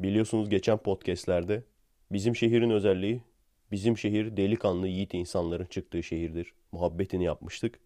[0.00, 1.62] Biliyorsunuz geçen podcastlerde
[2.12, 3.22] bizim şehrin özelliği
[3.72, 6.52] bizim şehir delikanlı yiğit insanların çıktığı şehirdir.
[6.72, 7.78] Muhabbetini yapmıştık.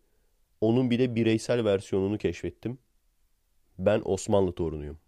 [0.60, 2.78] Onun bir de bireysel versiyonunu keşfettim.
[3.78, 4.98] Ben Osmanlı torunuyum.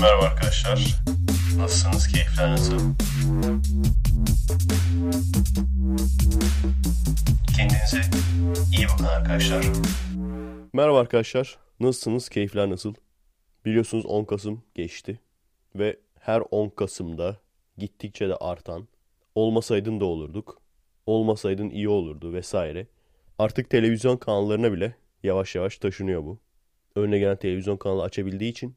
[0.00, 1.02] Merhaba arkadaşlar.
[1.56, 2.08] Nasılsınız?
[2.08, 2.78] Keyifler nasıl?
[7.56, 8.00] Kendinize
[8.78, 9.64] iyi bakın arkadaşlar.
[10.72, 11.58] Merhaba arkadaşlar.
[11.80, 12.28] Nasılsınız?
[12.28, 12.94] Keyifler nasıl?
[13.64, 15.20] Biliyorsunuz 10 Kasım geçti.
[15.74, 17.36] Ve her 10 Kasım'da
[17.78, 18.88] gittikçe de artan
[19.34, 20.60] olmasaydın da olurduk.
[21.06, 22.86] Olmasaydın iyi olurdu vesaire.
[23.38, 26.38] Artık televizyon kanallarına bile yavaş yavaş taşınıyor bu.
[26.96, 28.74] Önüne gelen televizyon kanalı açabildiği için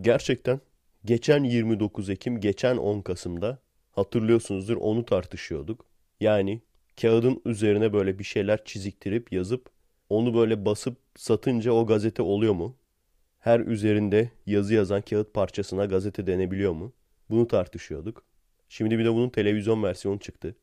[0.00, 0.60] gerçekten
[1.04, 3.58] geçen 29 Ekim, geçen 10 Kasım'da
[3.92, 5.86] hatırlıyorsunuzdur onu tartışıyorduk.
[6.20, 6.62] Yani
[7.00, 9.70] kağıdın üzerine böyle bir şeyler çiziktirip yazıp
[10.08, 12.76] onu böyle basıp satınca o gazete oluyor mu?
[13.42, 16.92] Her üzerinde yazı yazan kağıt parçasına gazete denebiliyor mu?
[17.30, 18.24] Bunu tartışıyorduk.
[18.68, 20.56] Şimdi bir de bunun televizyon versiyonu çıktı.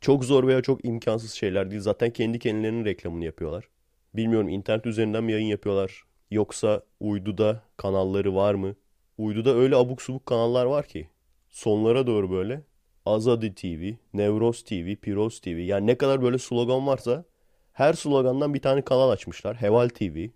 [0.00, 1.82] Çok zor veya çok imkansız şeyler değil.
[1.82, 3.68] Zaten kendi kendilerinin reklamını yapıyorlar.
[4.14, 6.02] Bilmiyorum internet üzerinden mi yayın yapıyorlar?
[6.30, 8.74] Yoksa uyduda kanalları var mı?
[9.18, 11.08] Uyduda öyle abuk subuk kanallar var ki.
[11.50, 12.62] Sonlara doğru böyle
[13.06, 15.48] Azadi TV, Nevroz TV, Piroz TV.
[15.48, 17.24] Yani ne kadar böyle slogan varsa
[17.72, 19.56] her slogandan bir tane kanal açmışlar.
[19.56, 20.26] Heval TV.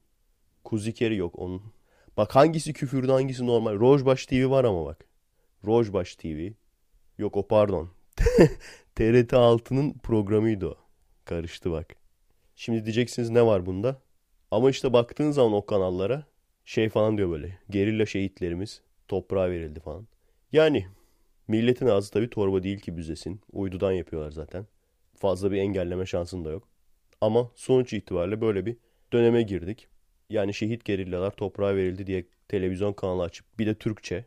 [0.64, 1.75] Kuzikeri yok onun.
[2.17, 3.81] Bak hangisi küfürde hangisi normal.
[3.81, 5.06] Rojbaş TV var ama bak.
[5.67, 6.50] Rojbaş TV.
[7.19, 7.91] Yok o pardon.
[8.95, 10.77] TRT 6'nın programıydı o.
[11.25, 11.97] Karıştı bak.
[12.56, 14.03] Şimdi diyeceksiniz ne var bunda?
[14.50, 16.27] Ama işte baktığın zaman o kanallara
[16.64, 17.59] şey falan diyor böyle.
[17.70, 20.06] Gerilla şehitlerimiz toprağa verildi falan.
[20.53, 20.87] Yani
[21.48, 23.41] milletin ağzı tabii torba değil ki büzesin.
[23.53, 24.67] Uydudan yapıyorlar zaten.
[25.17, 26.69] Fazla bir engelleme şansın da yok.
[27.20, 28.77] Ama sonuç itibariyle böyle bir
[29.12, 29.89] döneme girdik.
[30.30, 34.24] Yani şehit gerillalar toprağa verildi diye televizyon kanalı açıp bir de Türkçe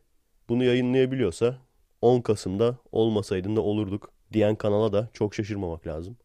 [0.49, 1.57] bunu yayınlayabiliyorsa
[2.01, 6.17] 10 Kasım'da olmasaydın da olurduk diyen kanala da çok şaşırmamak lazım.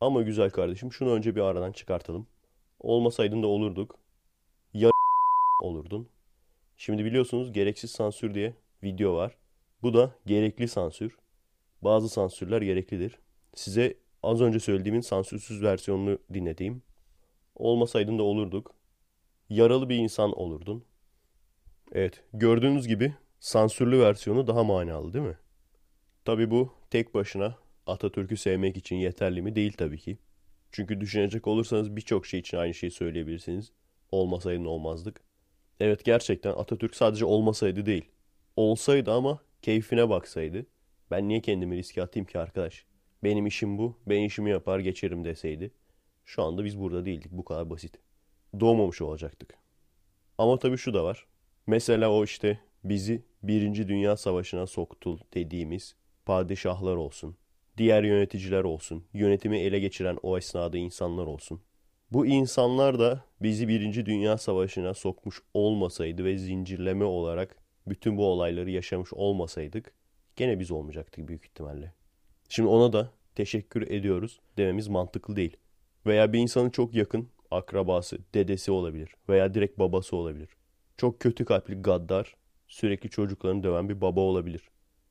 [0.00, 2.26] Ama güzel kardeşim şunu önce bir aradan çıkartalım.
[2.80, 3.98] Olmasaydın da olurduk.
[4.74, 4.90] Ya
[5.62, 6.08] olurdun.
[6.76, 9.36] Şimdi biliyorsunuz gereksiz sansür diye video var.
[9.82, 11.18] Bu da gerekli sansür.
[11.82, 13.18] Bazı sansürler gereklidir.
[13.54, 16.82] Size az önce söylediğimin sansürsüz versiyonunu dinleteyim.
[17.56, 18.77] Olmasaydın da olurduk.
[19.50, 20.84] Yaralı bir insan olurdun.
[21.92, 25.38] Evet, gördüğünüz gibi sansürlü versiyonu daha manalı değil mi?
[26.24, 27.54] Tabi bu tek başına
[27.86, 29.54] Atatürk'ü sevmek için yeterli mi?
[29.54, 30.18] Değil tabii ki.
[30.72, 33.72] Çünkü düşünecek olursanız birçok şey için aynı şeyi söyleyebilirsiniz.
[34.12, 35.20] Olmasaydın olmazdık.
[35.80, 38.04] Evet gerçekten Atatürk sadece olmasaydı değil.
[38.56, 40.66] Olsaydı ama keyfine baksaydı.
[41.10, 42.86] Ben niye kendimi riske atayım ki arkadaş?
[43.24, 43.98] Benim işim bu.
[44.06, 45.70] Ben işimi yapar geçerim deseydi.
[46.24, 47.32] Şu anda biz burada değildik.
[47.32, 48.07] Bu kadar basit.
[48.60, 49.54] Doğmamış olacaktık.
[50.38, 51.26] Ama tabii şu da var.
[51.66, 55.94] Mesela o işte bizi Birinci Dünya Savaşı'na soktul dediğimiz
[56.26, 57.36] padişahlar olsun,
[57.76, 61.60] diğer yöneticiler olsun, yönetimi ele geçiren o esnada insanlar olsun.
[62.12, 68.70] Bu insanlar da bizi Birinci Dünya Savaşı'na sokmuş olmasaydı ve zincirleme olarak bütün bu olayları
[68.70, 69.92] yaşamış olmasaydık
[70.36, 71.92] gene biz olmayacaktık büyük ihtimalle.
[72.48, 75.56] Şimdi ona da teşekkür ediyoruz dememiz mantıklı değil.
[76.06, 80.48] Veya bir insanın çok yakın akrabası, dedesi olabilir veya direkt babası olabilir.
[80.96, 82.36] Çok kötü kalpli gaddar,
[82.68, 84.68] sürekli çocuklarını döven bir baba olabilir.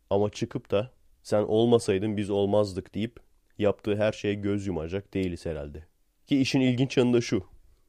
[0.09, 0.92] Ama çıkıp da
[1.24, 3.20] sen olmasaydın biz olmazdık deyip
[3.58, 5.86] yaptığı her şeye göz yumacak değiliz herhalde.
[6.28, 7.44] Ki işin ilginç yanı da şu.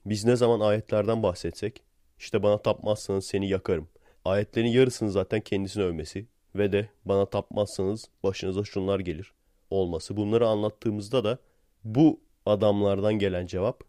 [0.07, 1.83] Biz ne zaman ayetlerden bahsetsek
[2.19, 3.89] işte bana tapmazsanız seni yakarım.
[4.25, 9.33] Ayetlerin yarısını zaten kendisine övmesi ve de bana tapmazsanız başınıza şunlar gelir
[9.71, 10.17] olması.
[10.17, 11.39] Bunları anlattığımızda da
[11.85, 13.88] bu adamlardan gelen cevap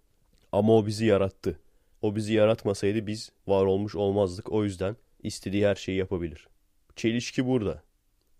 [0.51, 1.59] ama o bizi yarattı.
[2.01, 4.51] O bizi yaratmasaydı biz var olmuş olmazdık.
[4.51, 6.47] O yüzden istediği her şeyi yapabilir.
[6.95, 7.83] Çelişki burada.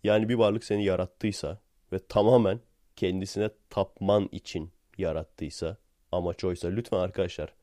[0.04, 1.62] Yani bir varlık seni yarattıysa
[1.94, 2.60] ve tamamen
[2.96, 5.78] kendisine tapman için yarattıysa
[6.12, 7.54] amaç oysa lütfen arkadaşlar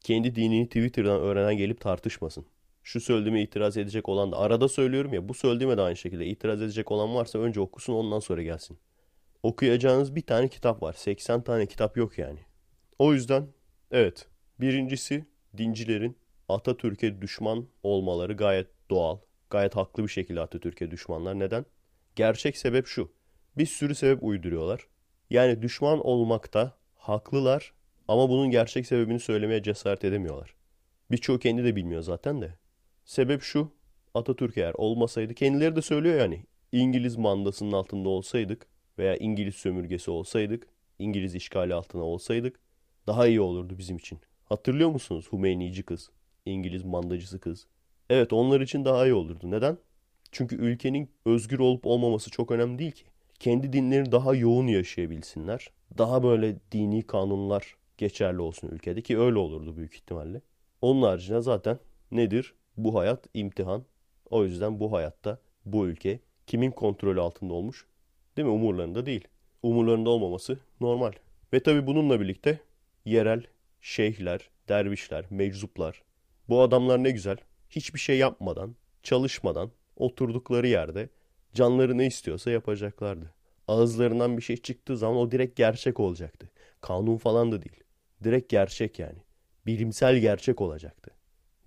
[0.00, 2.46] kendi dinini Twitter'dan öğrenen gelip tartışmasın.
[2.82, 6.62] Şu söylediğime itiraz edecek olan da arada söylüyorum ya bu söylediğime de aynı şekilde itiraz
[6.62, 8.78] edecek olan varsa önce okusun ondan sonra gelsin.
[9.42, 10.92] Okuyacağınız bir tane kitap var.
[10.92, 12.38] 80 tane kitap yok yani.
[12.98, 13.48] O yüzden
[13.90, 14.28] evet
[14.60, 15.24] birincisi
[15.56, 16.16] dincilerin
[16.48, 19.18] Atatürk'e düşman olmaları gayet doğal.
[19.50, 21.38] Gayet haklı bir şekilde Atatürk'e düşmanlar.
[21.38, 21.66] Neden?
[22.16, 23.12] Gerçek sebep şu.
[23.58, 24.86] Bir sürü sebep uyduruyorlar.
[25.30, 27.72] Yani düşman olmakta haklılar
[28.08, 30.54] ama bunun gerçek sebebini söylemeye cesaret edemiyorlar.
[31.10, 32.54] Birçoğu kendi de bilmiyor zaten de.
[33.04, 33.72] Sebep şu.
[34.14, 36.44] Atatürk eğer olmasaydı kendileri de söylüyor yani.
[36.72, 38.66] İngiliz mandasının altında olsaydık
[38.98, 40.68] veya İngiliz sömürgesi olsaydık,
[40.98, 42.60] İngiliz işgali altına olsaydık
[43.06, 44.18] daha iyi olurdu bizim için.
[44.44, 46.10] Hatırlıyor musunuz Hümeynici kız,
[46.46, 47.66] İngiliz mandacısı kız?
[48.10, 49.50] Evet onlar için daha iyi olurdu.
[49.50, 49.78] Neden?
[50.32, 53.04] Çünkü ülkenin özgür olup olmaması çok önemli değil ki.
[53.38, 55.70] Kendi dinlerini daha yoğun yaşayabilsinler.
[55.98, 60.40] Daha böyle dini kanunlar geçerli olsun ülkede ki öyle olurdu büyük ihtimalle.
[60.82, 61.78] Onun haricinde zaten
[62.10, 62.54] nedir?
[62.76, 63.84] Bu hayat imtihan.
[64.30, 67.86] O yüzden bu hayatta bu ülke kimin kontrolü altında olmuş?
[68.36, 68.54] Değil mi?
[68.54, 69.28] Umurlarında değil.
[69.62, 71.12] Umurlarında olmaması normal.
[71.52, 72.60] Ve tabi bununla birlikte
[73.06, 73.42] yerel
[73.80, 76.02] şeyhler, dervişler, meczuplar.
[76.48, 77.36] Bu adamlar ne güzel.
[77.70, 81.08] Hiçbir şey yapmadan, çalışmadan, oturdukları yerde
[81.54, 83.34] canları ne istiyorsa yapacaklardı.
[83.68, 86.50] Ağızlarından bir şey çıktığı zaman o direkt gerçek olacaktı.
[86.80, 87.82] Kanun falan da değil.
[88.24, 89.18] Direkt gerçek yani.
[89.66, 91.10] Bilimsel gerçek olacaktı.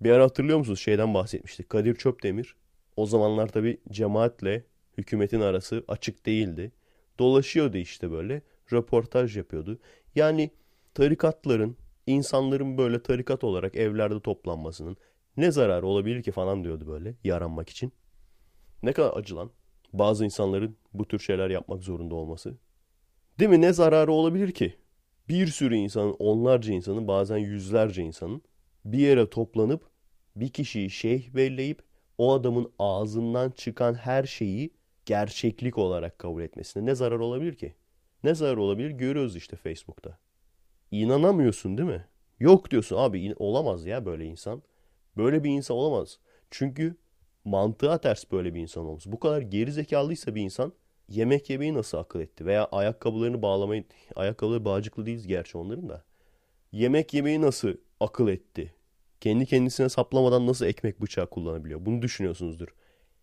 [0.00, 1.68] Bir ara hatırlıyor musunuz şeyden bahsetmiştik.
[1.68, 2.54] Kadir Çöpdemir.
[2.96, 4.64] O zamanlar tabi cemaatle
[4.98, 6.72] hükümetin arası açık değildi.
[7.18, 8.42] Dolaşıyordu işte böyle.
[8.72, 9.78] Röportaj yapıyordu.
[10.14, 10.50] Yani
[10.94, 11.76] tarikatların,
[12.06, 14.96] insanların böyle tarikat olarak evlerde toplanmasının
[15.36, 17.92] ne zararı olabilir ki falan diyordu böyle yaranmak için.
[18.82, 19.50] Ne kadar acı lan.
[19.92, 22.58] Bazı insanların bu tür şeyler yapmak zorunda olması.
[23.38, 23.60] Değil mi?
[23.60, 24.74] Ne zararı olabilir ki?
[25.28, 28.42] Bir sürü insanın, onlarca insanın, bazen yüzlerce insanın
[28.84, 29.90] bir yere toplanıp
[30.36, 31.82] bir kişiyi şeyh belleyip
[32.18, 34.70] o adamın ağzından çıkan her şeyi
[35.06, 37.74] gerçeklik olarak kabul etmesine ne zarar olabilir ki?
[38.24, 38.90] Ne zarar olabilir?
[38.90, 40.18] Görüyoruz işte Facebook'ta.
[40.90, 42.06] İnanamıyorsun değil mi?
[42.40, 44.62] Yok diyorsun abi olamaz ya böyle insan.
[45.16, 46.18] Böyle bir insan olamaz.
[46.50, 46.96] Çünkü
[47.44, 49.12] mantığa ters böyle bir insan olması.
[49.12, 50.72] Bu kadar geri zekalıysa bir insan
[51.08, 52.46] yemek yemeyi nasıl akıl etti?
[52.46, 53.84] Veya ayakkabılarını bağlamayı,
[54.16, 56.04] ayakkabıları bağcıklı değiliz gerçi onların da.
[56.72, 58.74] Yemek yemeyi nasıl akıl etti?
[59.20, 61.86] Kendi kendisine saplamadan nasıl ekmek bıçağı kullanabiliyor?
[61.86, 62.68] Bunu düşünüyorsunuzdur.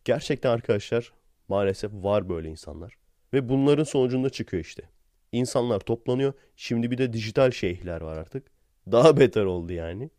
[0.06, 1.14] Gerçekten arkadaşlar
[1.48, 2.94] maalesef var böyle insanlar.
[3.34, 4.84] Ve bunların sonucunda çıkıyor işte.
[5.32, 6.34] İnsanlar toplanıyor.
[6.56, 8.52] Şimdi bir de dijital şeyhler var artık.
[8.92, 10.10] Daha beter oldu yani.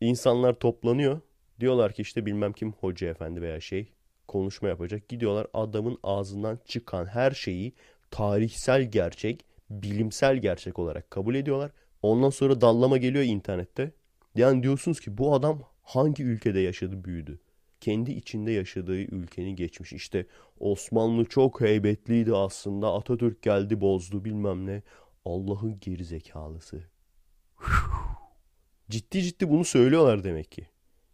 [0.00, 1.20] İnsanlar toplanıyor.
[1.60, 3.92] Diyorlar ki işte bilmem kim hoca efendi veya şey
[4.28, 5.08] konuşma yapacak.
[5.08, 7.72] Gidiyorlar adamın ağzından çıkan her şeyi
[8.10, 11.70] tarihsel gerçek, bilimsel gerçek olarak kabul ediyorlar.
[12.02, 13.92] Ondan sonra dallama geliyor internette.
[14.34, 17.40] Yani diyorsunuz ki bu adam hangi ülkede yaşadı, büyüdü?
[17.86, 19.92] Kendi içinde yaşadığı ülkenin geçmiş.
[19.92, 20.26] İşte
[20.60, 22.94] Osmanlı çok heybetliydi aslında.
[22.94, 24.82] Atatürk geldi bozdu bilmem ne.
[25.24, 26.82] Allah'ın geri zekalısı.
[28.90, 30.66] Ciddi ciddi bunu söylüyorlar demek ki.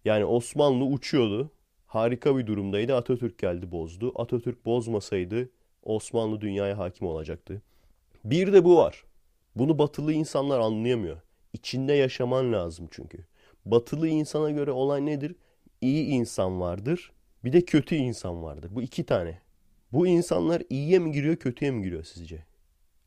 [0.05, 1.51] Yani Osmanlı uçuyordu.
[1.87, 2.97] Harika bir durumdaydı.
[2.97, 4.13] Atatürk geldi bozdu.
[4.17, 5.51] Atatürk bozmasaydı
[5.83, 7.63] Osmanlı dünyaya hakim olacaktı.
[8.25, 9.05] Bir de bu var.
[9.57, 11.21] Bunu batılı insanlar anlayamıyor.
[11.53, 13.27] İçinde yaşaman lazım çünkü.
[13.67, 15.37] Batılı insana göre olay nedir?
[15.83, 17.13] İyi insan vardır.
[17.45, 18.71] Bir de kötü insan vardır.
[18.75, 19.39] Bu iki tane.
[19.93, 22.45] Bu insanlar iyiye mi giriyor kötüye mi giriyor sizce?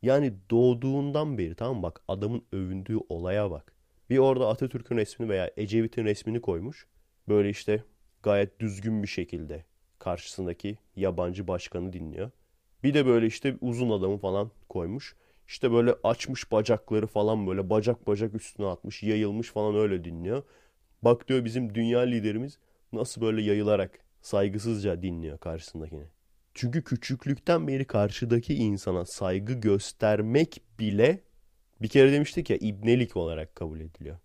[0.01, 3.73] Yani doğduğundan beri tamam bak adamın övündüğü olaya bak.
[4.09, 6.87] Bir orada Atatürk'ün resmini veya Ecevit'in resmini koymuş.
[7.27, 7.83] Böyle işte
[8.23, 9.65] gayet düzgün bir şekilde
[9.99, 12.31] karşısındaki yabancı başkanı dinliyor.
[12.83, 15.15] Bir de böyle işte uzun adamı falan koymuş.
[15.47, 20.43] İşte böyle açmış bacakları falan böyle bacak bacak üstüne atmış, yayılmış falan öyle dinliyor.
[21.05, 22.57] Bak diyor bizim dünya liderimiz
[22.93, 26.03] nasıl böyle yayılarak saygısızca dinliyor karşısındakini.
[26.53, 31.19] Çünkü küçüklükten beri karşıdaki insana saygı göstermek bile
[31.81, 34.17] bir kere demiştik ya ibnelik olarak kabul ediliyor.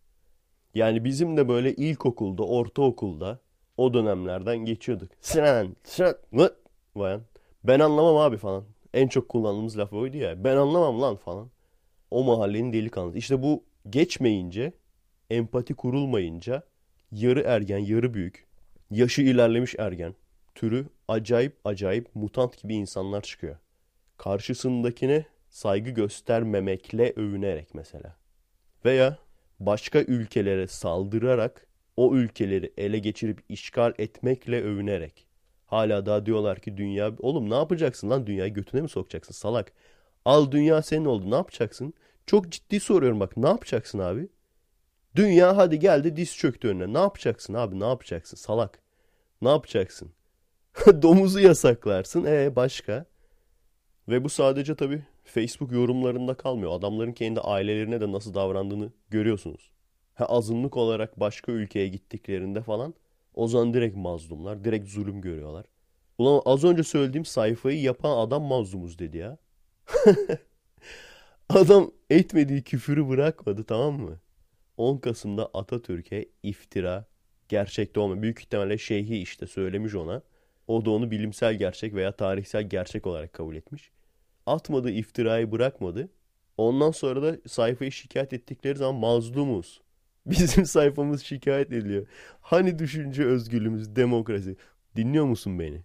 [0.74, 3.40] Yani bizim de böyle ilkokulda, ortaokulda
[3.76, 5.10] o dönemlerden geçiyorduk.
[5.20, 6.14] Sinan, Sinan,
[6.96, 7.22] Vayan.
[7.64, 8.64] Ben anlamam abi falan.
[8.94, 10.44] En çok kullandığımız laf oydu ya.
[10.44, 11.50] Ben anlamam lan falan.
[12.10, 13.18] O mahallenin delikanlısı.
[13.18, 14.72] İşte bu geçmeyince,
[15.30, 16.69] empati kurulmayınca
[17.12, 18.46] yarı ergen, yarı büyük,
[18.90, 20.14] yaşı ilerlemiş ergen
[20.54, 23.56] türü acayip acayip mutant gibi insanlar çıkıyor.
[24.16, 28.16] Karşısındakine saygı göstermemekle övünerek mesela.
[28.84, 29.18] Veya
[29.60, 35.26] başka ülkelere saldırarak o ülkeleri ele geçirip işgal etmekle övünerek.
[35.66, 37.12] Hala daha diyorlar ki dünya...
[37.18, 39.72] Oğlum ne yapacaksın lan dünyayı götüne mi sokacaksın salak?
[40.24, 41.94] Al dünya senin oldu ne yapacaksın?
[42.26, 44.28] Çok ciddi soruyorum bak ne yapacaksın abi?
[45.16, 46.92] Dünya hadi geldi diz çöktü önüne.
[46.92, 48.82] Ne yapacaksın abi ne yapacaksın salak?
[49.42, 50.12] Ne yapacaksın?
[51.02, 52.24] Domuzu yasaklarsın.
[52.24, 53.06] E başka?
[54.08, 56.72] Ve bu sadece tabii Facebook yorumlarında kalmıyor.
[56.72, 59.70] Adamların kendi ailelerine de nasıl davrandığını görüyorsunuz.
[60.14, 62.94] Ha, azınlık olarak başka ülkeye gittiklerinde falan
[63.34, 65.66] o zaman direkt mazlumlar, direkt zulüm görüyorlar.
[66.18, 69.38] Ulan az önce söylediğim sayfayı yapan adam mazlumuz dedi ya.
[71.48, 74.18] adam etmediği küfürü bırakmadı tamam mı?
[74.80, 77.06] 10 Kasım'da Atatürk'e iftira,
[77.48, 78.22] gerçekte olma.
[78.22, 80.22] Büyük ihtimalle şeyhi işte söylemiş ona.
[80.66, 83.90] O da onu bilimsel gerçek veya tarihsel gerçek olarak kabul etmiş
[84.46, 86.08] atmadığı iftirayı bırakmadı.
[86.56, 89.80] Ondan sonra da sayfayı şikayet ettikleri zaman mazlumuz.
[90.26, 92.06] Bizim sayfamız şikayet ediliyor.
[92.40, 94.56] Hani düşünce özgürlüğümüz, demokrasi.
[94.96, 95.80] Dinliyor musun beni?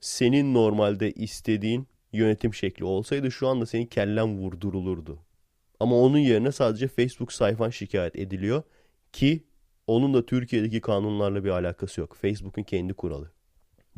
[0.00, 5.18] Senin normalde istediğin yönetim şekli olsaydı şu anda senin kellen vurdurulurdu.
[5.80, 8.62] Ama onun yerine sadece Facebook sayfan şikayet ediliyor
[9.12, 9.44] ki
[9.86, 12.16] onun da Türkiye'deki kanunlarla bir alakası yok.
[12.16, 13.30] Facebook'un kendi kuralı.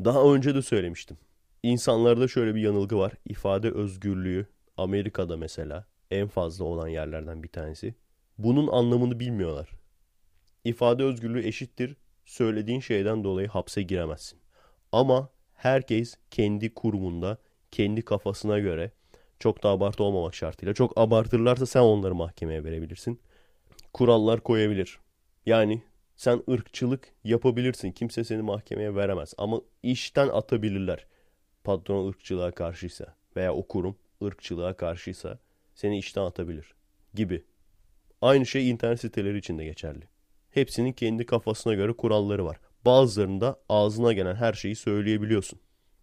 [0.03, 1.17] Daha önce de söylemiştim.
[1.63, 3.13] İnsanlarda şöyle bir yanılgı var.
[3.25, 4.45] İfade özgürlüğü
[4.77, 7.95] Amerika'da mesela en fazla olan yerlerden bir tanesi.
[8.37, 9.69] Bunun anlamını bilmiyorlar.
[10.63, 11.95] İfade özgürlüğü eşittir.
[12.25, 14.39] Söylediğin şeyden dolayı hapse giremezsin.
[14.91, 17.37] Ama herkes kendi kurumunda,
[17.71, 18.91] kendi kafasına göre
[19.41, 20.73] çok da abartı olmamak şartıyla.
[20.73, 23.19] Çok abartırlarsa sen onları mahkemeye verebilirsin.
[23.93, 24.99] Kurallar koyabilir.
[25.45, 25.81] Yani
[26.15, 27.91] sen ırkçılık yapabilirsin.
[27.91, 29.33] Kimse seni mahkemeye veremez.
[29.37, 31.05] Ama işten atabilirler.
[31.63, 35.39] Patron ırkçılığa karşıysa veya o kurum ırkçılığa karşıysa
[35.75, 36.73] seni işten atabilir
[37.13, 37.45] gibi.
[38.21, 40.03] Aynı şey internet siteleri için de geçerli.
[40.51, 42.59] Hepsinin kendi kafasına göre kuralları var.
[42.85, 45.59] Bazılarında ağzına gelen her şeyi söyleyebiliyorsun.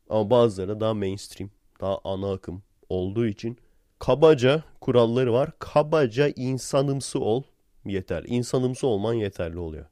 [0.09, 3.59] Ama bazıları da daha mainstream, daha ana akım olduğu için
[3.99, 5.51] kabaca kuralları var.
[5.59, 7.43] Kabaca insanımsı ol
[7.85, 8.25] yeter.
[8.27, 9.87] İnsanımsı olman yeterli oluyor.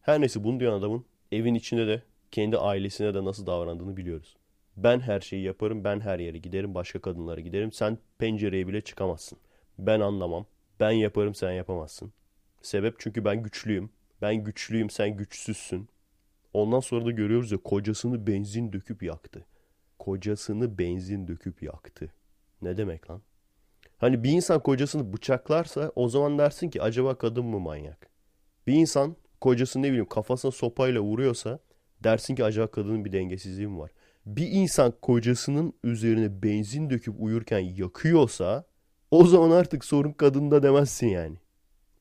[0.00, 4.36] Her neyse bunu diyen adamın evin içinde de kendi ailesine de nasıl davrandığını biliyoruz.
[4.76, 7.72] Ben her şeyi yaparım, ben her yere giderim, başka kadınlara giderim.
[7.72, 9.38] Sen pencereye bile çıkamazsın.
[9.78, 10.46] Ben anlamam.
[10.80, 12.12] Ben yaparım, sen yapamazsın.
[12.62, 13.90] Sebep çünkü ben güçlüyüm.
[14.22, 15.88] Ben güçlüyüm, sen güçsüzsün.
[16.52, 19.46] Ondan sonra da görüyoruz ya kocasını benzin döküp yaktı.
[19.98, 22.12] Kocasını benzin döküp yaktı.
[22.66, 23.22] Ne demek lan?
[23.98, 28.10] Hani bir insan kocasını bıçaklarsa o zaman dersin ki acaba kadın mı manyak?
[28.66, 31.58] Bir insan kocasını ne bileyim kafasına sopayla vuruyorsa
[32.04, 33.90] dersin ki acaba kadının bir dengesizliği mi var?
[34.26, 38.64] Bir insan kocasının üzerine benzin döküp uyurken yakıyorsa
[39.10, 41.36] o zaman artık sorun kadında demezsin yani.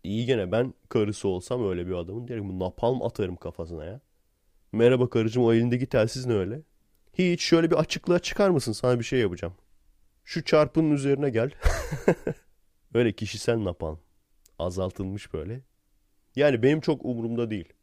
[0.03, 4.01] İyi gene ben karısı olsam öyle bir adamın derim napalm atarım kafasına ya.
[4.72, 6.62] Merhaba karıcığım o elindeki telsiz ne öyle?
[7.13, 9.53] Hiç şöyle bir açıklığa çıkar mısın sana bir şey yapacağım.
[10.25, 11.51] Şu çarpının üzerine gel.
[12.94, 14.00] öyle kişisel napalm.
[14.60, 15.62] Azaltılmış böyle.
[16.36, 17.74] Yani benim çok umurumda değil.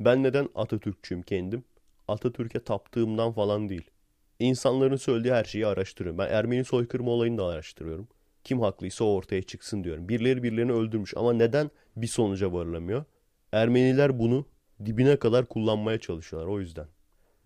[0.00, 1.64] Ben neden Atatürkçüyüm kendim?
[2.08, 3.90] Atatürk'e taptığımdan falan değil.
[4.38, 6.18] İnsanların söylediği her şeyi araştırıyorum.
[6.18, 8.08] Ben Ermeni soykırımı olayını da araştırıyorum.
[8.44, 10.08] Kim haklıysa o ortaya çıksın diyorum.
[10.08, 13.04] Birileri birilerini öldürmüş ama neden bir sonuca varılamıyor?
[13.52, 14.46] Ermeniler bunu
[14.84, 16.86] dibine kadar kullanmaya çalışıyorlar o yüzden.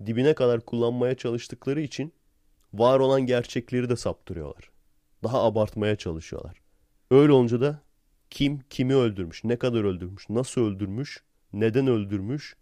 [0.06, 2.12] Dibine kadar kullanmaya çalıştıkları için
[2.74, 4.70] var olan gerçekleri de saptırıyorlar.
[5.22, 6.56] Daha abartmaya çalışıyorlar.
[7.10, 7.80] Öyle olunca da
[8.30, 12.56] kim kimi öldürmüş, ne kadar öldürmüş, nasıl öldürmüş, neden öldürmüş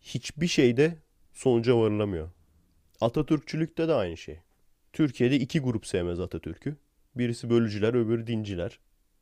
[0.00, 0.98] hiçbir şeyde
[1.32, 2.30] sonuca varılamıyor.
[3.00, 4.38] Atatürkçülükte de aynı şey.
[4.92, 6.76] Türkiye'de iki grup sevmez Atatürk'ü.
[7.14, 8.78] Birisi bölücüler, öbürü dinciler.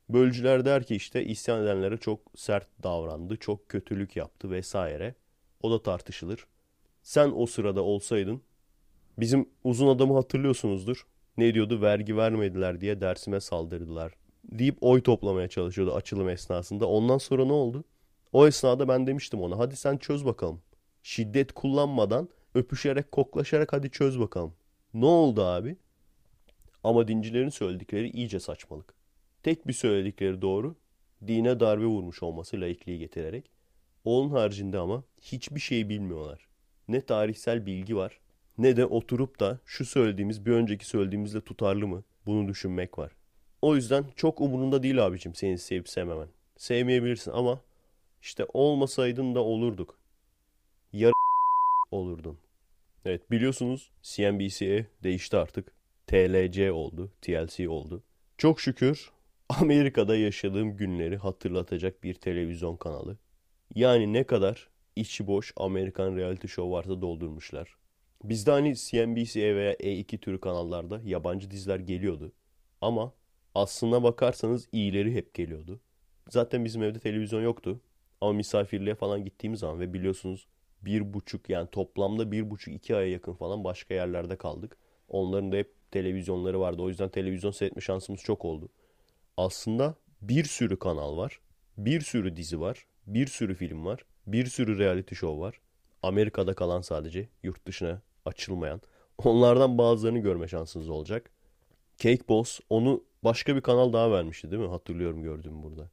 [0.09, 5.15] Bölücüler der ki işte isyan edenlere çok sert davrandı, çok kötülük yaptı vesaire.
[5.61, 6.47] O da tartışılır.
[7.03, 8.41] Sen o sırada olsaydın,
[9.21, 11.05] bizim uzun adamı hatırlıyorsunuzdur.
[11.37, 11.81] Ne diyordu?
[11.81, 14.13] Vergi vermediler diye dersime saldırdılar.
[14.43, 16.85] Deyip oy toplamaya çalışıyordu açılım esnasında.
[16.85, 17.83] Ondan sonra ne oldu?
[18.33, 20.61] O esnada ben demiştim ona hadi sen çöz bakalım.
[21.03, 24.53] Şiddet kullanmadan öpüşerek koklaşarak hadi çöz bakalım.
[24.93, 25.77] Ne oldu abi?
[26.83, 28.93] Ama dincilerin söyledikleri iyice saçmalık.
[29.43, 30.75] Tek bir söyledikleri doğru.
[31.27, 33.51] Dine darbe vurmuş olması laikliği getirerek.
[34.05, 36.47] Onun haricinde ama hiçbir şey bilmiyorlar.
[36.87, 38.19] Ne tarihsel bilgi var
[38.59, 43.11] ne de oturup da şu söylediğimiz bir önceki söylediğimizle tutarlı mı bunu düşünmek var.
[43.61, 46.27] O yüzden çok umurunda değil abicim seni sevip sevmemen.
[46.57, 47.61] Sevmeyebilirsin ama
[48.21, 49.99] işte olmasaydın da olurduk.
[50.93, 51.13] Yar
[51.91, 52.37] olurdun.
[53.05, 55.71] Evet biliyorsunuz CNBC'ye değişti artık.
[56.07, 58.03] TLC oldu, TLC oldu.
[58.37, 59.11] Çok şükür
[59.49, 63.17] Amerika'da yaşadığım günleri hatırlatacak bir televizyon kanalı.
[63.75, 67.78] Yani ne kadar içi boş Amerikan reality show varsa doldurmuşlar.
[68.23, 72.31] Bizde hani CNBC veya E2 türü kanallarda yabancı diziler geliyordu.
[72.81, 73.13] Ama
[73.55, 75.79] aslına bakarsanız iyileri hep geliyordu.
[76.29, 77.81] Zaten bizim evde televizyon yoktu.
[78.21, 80.47] Ama misafirliğe falan gittiğimiz zaman ve biliyorsunuz
[80.81, 84.77] bir buçuk yani toplamda bir buçuk iki aya yakın falan başka yerlerde kaldık.
[85.09, 86.81] Onların da hep televizyonları vardı.
[86.81, 88.69] O yüzden televizyon seyretme şansımız çok oldu.
[89.37, 91.39] Aslında bir sürü kanal var.
[91.77, 92.85] Bir sürü dizi var.
[93.07, 94.05] Bir sürü film var.
[94.27, 95.59] Bir sürü reality show var.
[96.03, 98.81] Amerika'da kalan sadece yurt dışına açılmayan.
[99.17, 101.31] Onlardan bazılarını görme şansınız olacak.
[101.97, 104.69] Cake Boss onu başka bir kanal daha vermişti değil mi?
[104.69, 105.89] Hatırlıyorum gördüğüm burada.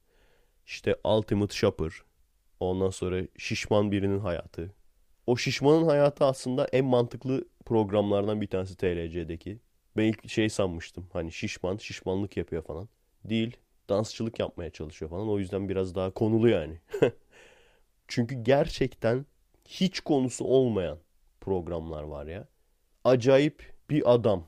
[0.66, 1.92] İşte Ultimate Shopper.
[2.60, 4.70] Ondan sonra Şişman Birinin Hayatı.
[5.26, 9.58] O Şişmanın Hayatı aslında en mantıklı programlardan bir tanesi TLC'deki.
[9.96, 11.06] Ben ilk şey sanmıştım.
[11.12, 12.88] Hani şişman, şişmanlık yapıyor falan.
[13.24, 13.56] Değil.
[13.88, 15.28] Dansçılık yapmaya çalışıyor falan.
[15.28, 16.80] O yüzden biraz daha konulu yani.
[18.08, 19.26] Çünkü gerçekten
[19.68, 20.98] hiç konusu olmayan
[21.46, 22.48] programlar var ya.
[23.04, 24.46] Acayip bir adam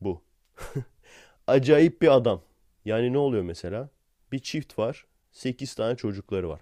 [0.00, 0.22] bu.
[1.46, 2.42] Acayip bir adam.
[2.84, 3.90] Yani ne oluyor mesela?
[4.32, 5.06] Bir çift var.
[5.32, 6.60] 8 tane çocukları var.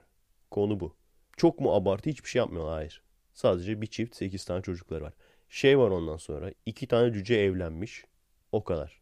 [0.51, 0.95] Konu bu.
[1.37, 2.11] Çok mu abartı?
[2.11, 2.75] Hiçbir şey yapmıyorlar.
[2.75, 3.03] Hayır.
[3.35, 5.13] Sadece bir çift 8 tane çocukları var.
[5.49, 6.53] Şey var ondan sonra.
[6.67, 8.05] iki tane cüce evlenmiş.
[8.53, 9.01] O kadar.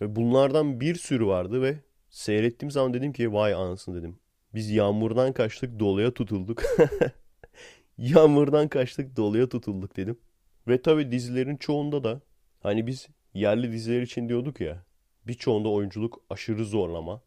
[0.00, 1.76] Ve bunlardan bir sürü vardı ve
[2.10, 4.18] seyrettiğim zaman dedim ki vay anasını dedim.
[4.54, 6.62] Biz yağmurdan kaçtık doluya tutulduk.
[7.98, 10.18] yağmurdan kaçtık doluya tutulduk dedim.
[10.68, 12.20] Ve tabi dizilerin çoğunda da
[12.60, 14.84] hani biz yerli diziler için diyorduk ya.
[15.26, 17.22] Birçoğunda oyunculuk aşırı zorlama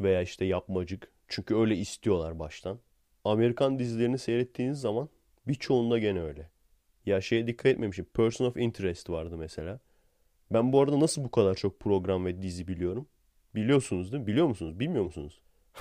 [0.00, 1.12] veya işte yapmacık.
[1.28, 2.78] Çünkü öyle istiyorlar baştan.
[3.24, 5.08] Amerikan dizilerini seyrettiğiniz zaman
[5.48, 6.50] birçoğunda gene öyle.
[7.06, 8.04] Ya şeye dikkat etmemişim.
[8.14, 9.80] Person of Interest vardı mesela.
[10.50, 13.08] Ben bu arada nasıl bu kadar çok program ve dizi biliyorum?
[13.54, 14.26] Biliyorsunuz değil mi?
[14.26, 14.80] Biliyor musunuz?
[14.80, 15.40] Bilmiyor musunuz?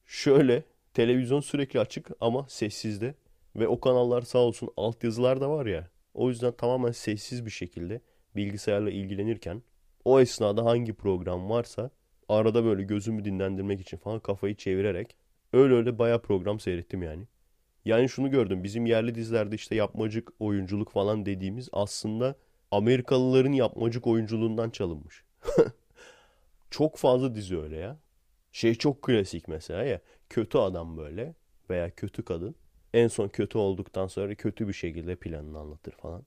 [0.06, 0.62] Şöyle
[0.94, 3.14] televizyon sürekli açık ama sessizde.
[3.56, 5.90] Ve o kanallar sağ olsun altyazılar da var ya.
[6.14, 8.00] O yüzden tamamen sessiz bir şekilde
[8.36, 9.62] bilgisayarla ilgilenirken
[10.04, 11.90] o esnada hangi program varsa
[12.28, 15.16] arada böyle gözümü dinlendirmek için falan kafayı çevirerek
[15.52, 17.24] öyle öyle baya program seyrettim yani.
[17.84, 22.34] Yani şunu gördüm bizim yerli dizilerde işte yapmacık oyunculuk falan dediğimiz aslında
[22.70, 25.24] Amerikalıların yapmacık oyunculuğundan çalınmış.
[26.70, 27.98] çok fazla dizi öyle ya.
[28.52, 31.34] Şey çok klasik mesela ya kötü adam böyle
[31.70, 32.54] veya kötü kadın
[32.96, 36.22] en son kötü olduktan sonra kötü bir şekilde planını anlatır falan.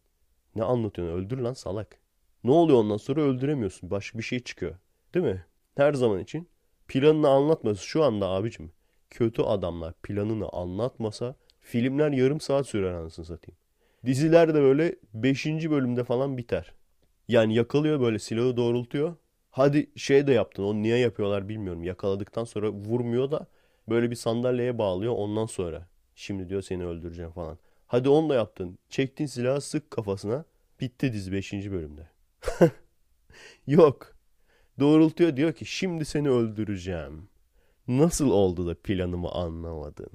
[0.56, 2.00] Ne anlatıyorsun öldür lan salak.
[2.44, 4.76] Ne oluyor ondan sonra öldüremiyorsun başka bir şey çıkıyor.
[5.14, 5.46] Değil mi?
[5.78, 6.50] Her zaman için
[6.88, 8.72] planını anlatması şu anda abicim
[9.10, 13.58] kötü adamlar planını anlatmasa filmler yarım saat sürer anasını satayım.
[14.06, 15.46] Diziler de böyle 5.
[15.46, 16.74] bölümde falan biter.
[17.28, 19.16] Yani yakalıyor böyle silahı doğrultuyor.
[19.52, 21.84] Hadi şey de yaptın onu niye yapıyorlar bilmiyorum.
[21.84, 23.48] Yakaladıktan sonra vurmuyor da
[23.90, 25.88] böyle bir sandalyeye bağlıyor ondan sonra.
[26.20, 27.58] Şimdi diyor seni öldüreceğim falan.
[27.88, 28.80] Hadi onu da yaptın.
[28.90, 30.46] Çektin silahı sık kafasına.
[30.80, 31.54] Bitti dizi 5.
[31.54, 32.10] bölümde.
[33.67, 34.15] Yok.
[34.80, 37.30] Doğrultuyor diyor ki şimdi seni öldüreceğim.
[37.88, 40.10] Nasıl oldu da planımı anlamadın?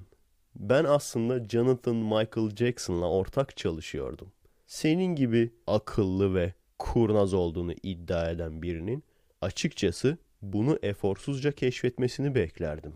[0.57, 4.33] Ben aslında Jonathan Michael Jackson'la ortak çalışıyordum.
[4.67, 9.05] Senin gibi akıllı ve kurnaz olduğunu iddia eden birinin
[9.41, 12.93] açıkçası bunu eforsuzca keşfetmesini beklerdim.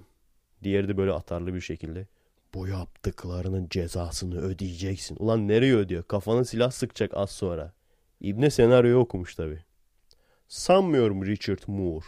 [0.62, 2.06] Diğeri de böyle atarlı bir şekilde
[2.54, 5.16] bu yaptıklarının cezasını ödeyeceksin.
[5.20, 6.02] Ulan nereye ödüyor?
[6.02, 7.72] Kafana silah sıkacak az sonra.
[8.20, 9.64] İbne senaryoyu okumuş tabi.
[10.48, 12.06] Sanmıyorum Richard Moore.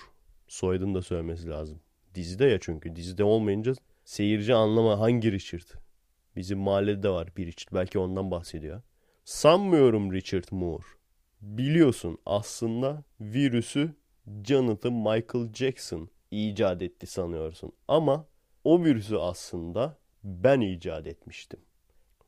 [0.48, 1.80] Soyadını da söylemesi lazım.
[2.14, 2.96] Dizide ya çünkü.
[2.96, 3.74] Dizide olmayınca
[4.04, 5.66] seyirci anlama hangi Richard.
[6.36, 7.74] Bizim mahallede de var bir Richard.
[7.74, 8.82] Belki ondan bahsediyor.
[9.24, 10.84] Sanmıyorum Richard Moore.
[11.40, 13.94] Biliyorsun aslında virüsü
[14.44, 17.72] Jonathan Michael Jackson icat etti sanıyorsun.
[17.88, 18.26] Ama
[18.64, 21.60] o virüsü aslında ben icat etmiştim.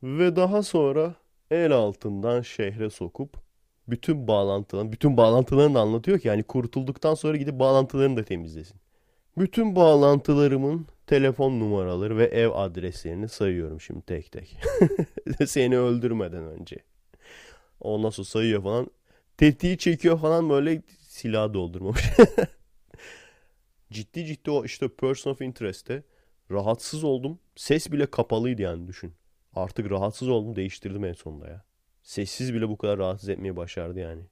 [0.03, 1.15] Ve daha sonra
[1.51, 3.37] el altından şehre sokup
[3.87, 8.77] bütün bağlantılarını, bütün bağlantılarını da anlatıyor ki yani kurtulduktan sonra gidip bağlantılarını da temizlesin.
[9.37, 14.57] Bütün bağlantılarımın telefon numaraları ve ev adreslerini sayıyorum şimdi tek tek.
[15.47, 16.77] Seni öldürmeden önce.
[17.79, 18.87] Ondan sonra sayıyor falan.
[19.37, 22.03] Tetiği çekiyor falan böyle silah doldurmamış.
[23.91, 26.03] ciddi ciddi o işte person of interest'te
[26.51, 27.39] rahatsız oldum.
[27.55, 29.13] Ses bile kapalıydı yani düşün.
[29.55, 31.63] Artık rahatsız oldum değiştirdim en sonunda ya.
[32.03, 34.23] Sessiz bile bu kadar rahatsız etmeyi başardı yani.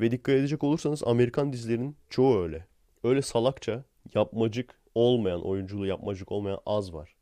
[0.00, 2.66] Ve dikkat edecek olursanız Amerikan dizilerinin çoğu öyle.
[3.04, 7.14] Öyle salakça, yapmacık olmayan, oyunculuğu yapmacık olmayan az var.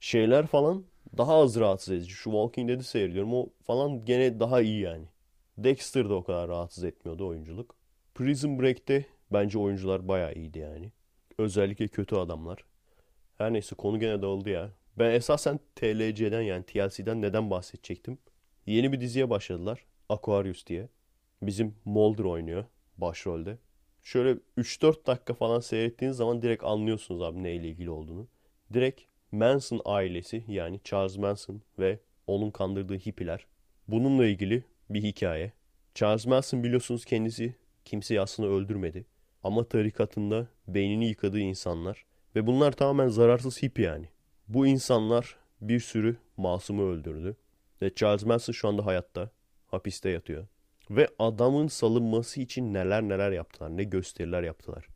[0.00, 0.84] Şeyler falan
[1.16, 2.10] daha az rahatsız edici.
[2.10, 3.34] Şu Walking Dead'i seyrediyorum.
[3.34, 5.06] O falan gene daha iyi yani.
[5.58, 7.76] Dexter'da o kadar rahatsız etmiyordu oyunculuk.
[8.14, 10.92] Prison Break'te bence oyuncular bayağı iyiydi yani.
[11.38, 12.64] Özellikle kötü adamlar.
[13.38, 14.70] Her neyse konu gene dağıldı ya.
[14.98, 18.18] Ben esasen TLC'den yani TLC'den neden bahsedecektim?
[18.66, 19.84] Yeni bir diziye başladılar.
[20.08, 20.88] Aquarius diye.
[21.42, 22.64] Bizim Mulder oynuyor
[22.98, 23.58] başrolde.
[24.02, 28.28] Şöyle 3-4 dakika falan seyrettiğiniz zaman direkt anlıyorsunuz abi neyle ilgili olduğunu.
[28.72, 29.00] Direkt
[29.32, 33.46] Manson ailesi yani Charles Manson ve onun kandırdığı hippiler.
[33.88, 35.52] Bununla ilgili bir hikaye.
[35.94, 39.06] Charles Manson biliyorsunuz kendisi kimseyi aslında öldürmedi.
[39.42, 42.04] Ama tarikatında beynini yıkadığı insanlar
[42.36, 44.08] ve bunlar tamamen zararsız hippi yani.
[44.48, 47.36] Bu insanlar bir sürü masumu öldürdü.
[47.82, 49.30] Ve Charles Manson şu anda hayatta.
[49.66, 50.46] Hapiste yatıyor.
[50.90, 53.76] Ve adamın salınması için neler neler yaptılar.
[53.76, 54.86] Ne gösteriler yaptılar.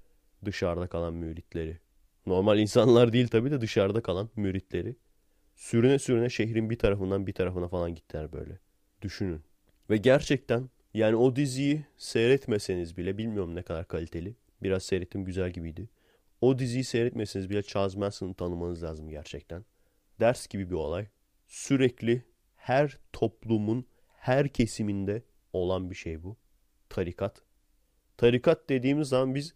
[0.45, 1.79] Dışarıda kalan müritleri.
[2.27, 4.97] Normal insanlar değil tabii de dışarıda kalan müritleri.
[5.57, 8.59] Sürüne sürüne şehrin bir tarafından bir tarafına falan gittiler böyle.
[9.03, 9.43] Düşünün.
[9.91, 14.35] Ve gerçekten yani o diziyi seyretmeseniz bile bilmiyorum ne kadar kaliteli.
[14.63, 15.89] Biraz seyrettim güzel gibiydi.
[16.41, 19.65] O diziyi seyretmeseniz bile Charles Manson'ı tanımanız lazım gerçekten.
[20.21, 21.07] ders gibi bir olay.
[21.47, 22.23] Sürekli
[22.57, 25.23] her toplumun her kesiminde
[25.53, 26.37] olan bir şey bu.
[26.89, 27.43] Tarikat.
[28.17, 29.55] Tarikat dediğimiz zaman biz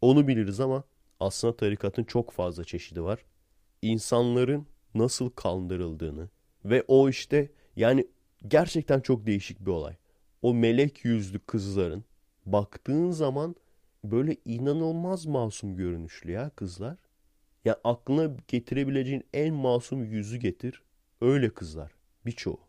[0.00, 0.84] onu biliriz ama
[1.20, 3.24] aslında tarikatın çok fazla çeşidi var.
[3.82, 6.28] İnsanların nasıl kandırıldığını
[6.64, 8.06] ve o işte yani
[8.48, 9.96] gerçekten çok değişik bir olay.
[10.42, 12.04] O melek yüzlü kızların
[12.46, 13.56] baktığın zaman
[14.04, 16.96] böyle inanılmaz masum görünüşlü ya kızlar.
[17.64, 20.82] Ya aklına getirebileceğin en masum yüzü getir.
[21.20, 21.92] Öyle kızlar.
[22.26, 22.60] Birçoğu.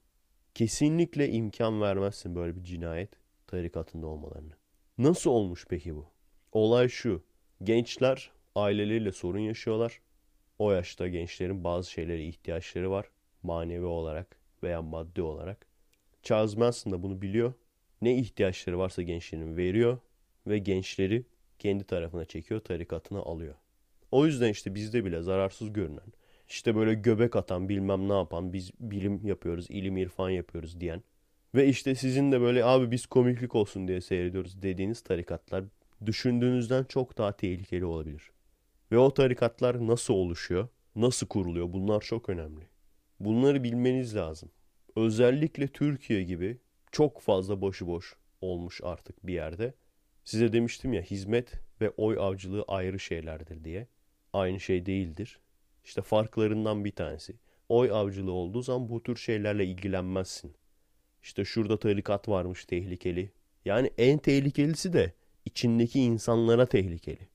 [0.54, 3.10] Kesinlikle imkan vermezsin böyle bir cinayet
[3.48, 4.54] tarikatında olmalarını.
[4.98, 6.06] Nasıl olmuş peki bu?
[6.52, 7.24] Olay şu.
[7.64, 10.02] Gençler aileleriyle sorun yaşıyorlar.
[10.60, 13.10] O yaşta gençlerin bazı şeylere ihtiyaçları var.
[13.44, 15.68] Manevi olarak veya maddi olarak.
[16.24, 17.54] Charles Manson da bunu biliyor.
[18.06, 19.98] Ne ihtiyaçları varsa gençlerin veriyor
[20.48, 21.26] ve gençleri
[21.60, 23.56] kendi tarafına çekiyor, tarikatına alıyor.
[24.12, 26.14] O yüzden işte bizde bile zararsız görünen,
[26.48, 31.04] işte böyle göbek atan, bilmem ne yapan, biz bilim yapıyoruz, ilim irfan yapıyoruz diyen
[31.56, 35.64] ve işte sizin de böyle abi biz komiklik olsun diye seyrediyoruz dediğiniz tarikatlar
[36.06, 38.32] düşündüğünüzden çok daha tehlikeli olabilir.
[38.92, 42.68] Ve o tarikatlar nasıl oluşuyor, nasıl kuruluyor bunlar çok önemli.
[43.20, 44.50] Bunları bilmeniz lazım.
[44.96, 46.58] Özellikle Türkiye gibi
[46.96, 49.74] çok fazla başıboş olmuş artık bir yerde.
[50.24, 53.88] Size demiştim ya hizmet ve oy avcılığı ayrı şeylerdir diye.
[54.34, 55.40] Aynı şey değildir.
[55.84, 57.36] İşte farklarından bir tanesi.
[57.70, 60.56] Oy avcılığı olduğu zaman bu tür şeylerle ilgilenmezsin.
[61.24, 63.32] İşte şurada tarikat varmış tehlikeli.
[63.66, 65.14] Yani en tehlikelisi de
[65.46, 67.28] içindeki insanlara tehlikeli.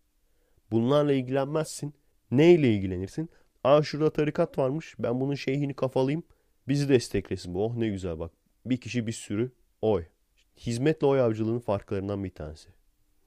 [0.71, 1.95] Bunlarla ilgilenmezsin.
[2.31, 3.31] Neyle ilgilenirsin?
[3.65, 4.95] Aa şurada tarikat varmış.
[4.99, 6.23] Ben bunun şeyhini kafalayayım.
[6.69, 7.65] Bizi desteklesin bu.
[7.65, 8.40] Oh ne güzel bak.
[8.67, 10.05] Bir kişi bir sürü oy.
[10.57, 12.69] Hizmetle oy avcılığının farklarından bir tanesi.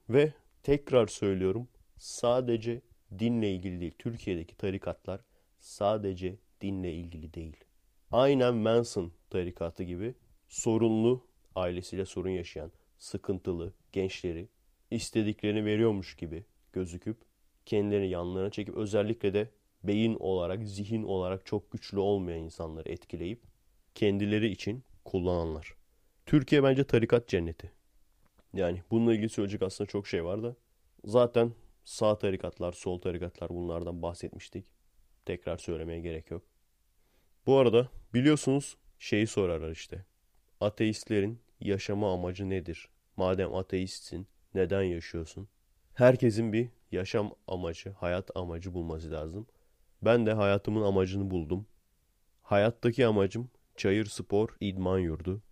[0.08, 1.68] Ve tekrar söylüyorum.
[1.98, 2.80] Sadece
[3.18, 3.94] dinle ilgili değil.
[3.98, 5.20] Türkiye'deki tarikatlar
[5.60, 7.56] sadece dinle ilgili değil.
[8.12, 10.14] Aynen Manson tarikatı gibi
[10.48, 14.48] sorunlu, ailesiyle sorun yaşayan, sıkıntılı gençleri
[14.90, 17.16] istediklerini veriyormuş gibi gözüküp
[17.66, 19.50] kendilerini yanlarına çekip özellikle de
[19.84, 23.42] beyin olarak, zihin olarak çok güçlü olmayan insanları etkileyip
[23.94, 25.74] kendileri için kullananlar.
[26.26, 27.72] Türkiye bence tarikat cenneti.
[28.54, 30.56] Yani bununla ilgili söyleyecek aslında çok şey var da
[31.04, 31.52] zaten
[31.84, 34.66] sağ tarikatlar, sol tarikatlar bunlardan bahsetmiştik.
[35.24, 36.42] Tekrar söylemeye gerek yok.
[37.46, 40.04] Bu arada biliyorsunuz şeyi sorarlar işte.
[40.60, 42.88] Ateistlerin yaşama amacı nedir?
[43.16, 45.48] Madem ateistsin neden yaşıyorsun?
[45.94, 49.46] Herkesin bir yaşam amacı, hayat amacı bulması lazım.
[50.02, 51.66] Ben de hayatımın amacını buldum.
[52.42, 55.42] Hayattaki amacım Çayır Spor İdman Yurdu.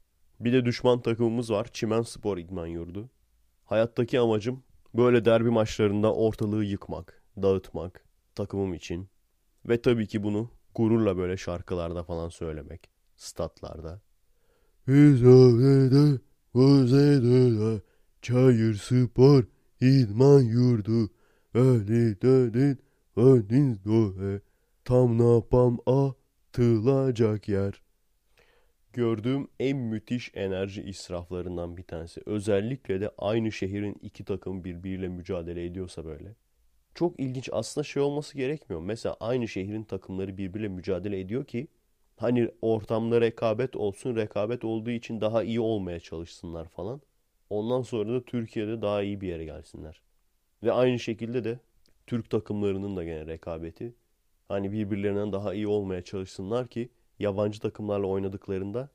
[0.41, 3.11] Bir de düşman takımımız var Çimen Spor İdman Yurdu.
[3.65, 4.63] Hayattaki amacım
[4.95, 8.05] böyle derbi maçlarında ortalığı yıkmak, dağıtmak
[8.35, 9.09] takımım için.
[9.69, 12.91] Ve tabii ki bunu gururla böyle şarkılarda falan söylemek.
[13.17, 14.01] Statlarda.
[18.23, 19.45] Çayır Spor,
[19.81, 21.11] İdman Yurdu,
[21.55, 22.79] Öli dödün,
[23.17, 23.81] Ödün
[24.85, 27.82] Tam napam atılacak yer.
[28.93, 32.23] Gördüğüm en müthiş enerji israflarından bir tanesi.
[32.27, 36.35] Özellikle de aynı şehrin iki takım birbiriyle mücadele ediyorsa böyle.
[36.95, 38.83] Çok ilginç aslında şey olması gerekmiyor.
[38.83, 41.69] Mesela aynı şehrin takımları birbiriyle mücadele ediyor ki
[42.17, 44.17] hani ortamda rekabet olsun.
[44.17, 47.01] Rekabet olduğu için daha iyi olmaya çalışsınlar falan.
[47.51, 50.03] Ondan sonra da Türkiye'de daha iyi bir yere gelsinler.
[50.63, 51.59] Ve aynı şekilde de
[52.07, 53.95] Türk takımlarının da gene rekabeti.
[54.49, 58.89] Hani birbirlerinden daha iyi olmaya çalışsınlar ki yabancı takımlarla oynadıklarında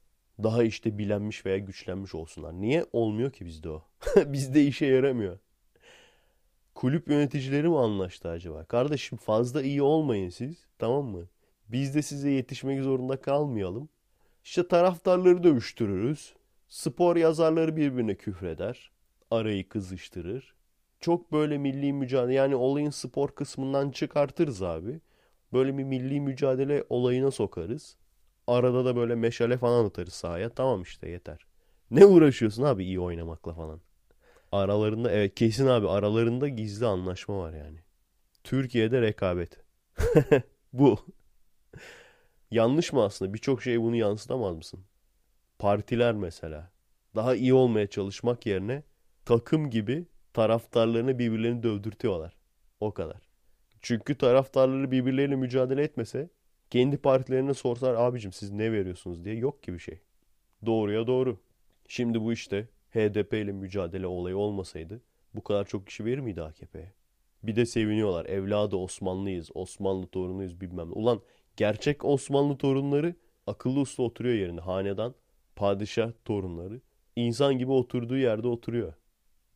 [0.44, 2.54] daha işte bilenmiş veya güçlenmiş olsunlar.
[2.54, 3.84] Niye olmuyor ki bizde o?
[4.26, 5.40] bizde işe yaramıyor.
[6.76, 8.66] Kulüp yöneticileri mi anlaştı acaba?
[8.66, 10.66] Kardeşim fazla iyi olmayın siz.
[10.80, 11.28] Tamam mı?
[11.68, 13.90] Biz de size yetişmek zorunda kalmayalım.
[14.44, 16.34] İşte taraftarları dövüştürürüz.
[16.68, 18.92] Spor yazarları birbirine küfreder.
[19.32, 20.56] Arayı kızıştırır.
[21.00, 25.02] Çok böyle milli mücadele yani olayın spor kısmından çıkartırız abi.
[25.54, 27.98] Böyle bir milli mücadele olayına sokarız.
[28.48, 30.50] Arada da böyle meşale falan atarız sahaya.
[30.50, 31.46] Tamam işte yeter.
[31.92, 33.82] Ne uğraşıyorsun abi iyi oynamakla falan.
[34.52, 37.80] Aralarında evet kesin abi aralarında gizli anlaşma var yani.
[38.44, 39.60] Türkiye'de rekabet.
[40.74, 41.00] Bu.
[42.52, 43.34] Yanlış mı aslında?
[43.34, 44.80] Birçok şey bunu yansıtamaz mısın?
[45.60, 46.72] Partiler mesela.
[47.16, 48.84] Daha iyi olmaya çalışmak yerine
[49.26, 52.38] takım gibi taraftarlarını birbirlerini dövdürtüyorlar.
[52.80, 53.22] O kadar.
[53.82, 56.30] Çünkü taraftarları birbirleriyle mücadele etmese
[56.70, 60.00] kendi partilerine sorsalar abicim siz ne veriyorsunuz diye yok gibi şey.
[60.66, 61.40] Doğruya doğru.
[61.88, 65.02] Şimdi bu işte HDP ile mücadele olayı olmasaydı
[65.38, 66.94] bu kadar çok kişi verir miydi AKP'ye?
[67.44, 68.26] Bir de seviniyorlar.
[68.26, 70.94] Evladı Osmanlıyız, Osmanlı torunuyuz bilmem ne.
[70.94, 71.22] Ulan
[71.58, 73.16] gerçek Osmanlı torunları
[73.48, 74.62] akıllı uslu oturuyor yerinde.
[74.62, 75.16] Hanedan,
[75.56, 76.82] padişah torunları.
[77.16, 78.94] insan gibi oturduğu yerde oturuyor.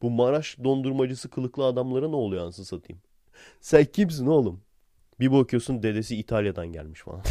[0.02, 3.02] Bu Maraş dondurmacısı kılıklı adamlara ne oluyor ansız satayım?
[3.62, 4.62] Sen kimsin oğlum?
[5.22, 7.24] Bir bakıyorsun dedesi İtalya'dan gelmiş falan.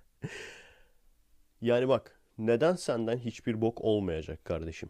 [1.60, 4.88] yani bak neden senden hiçbir bok olmayacak kardeşim?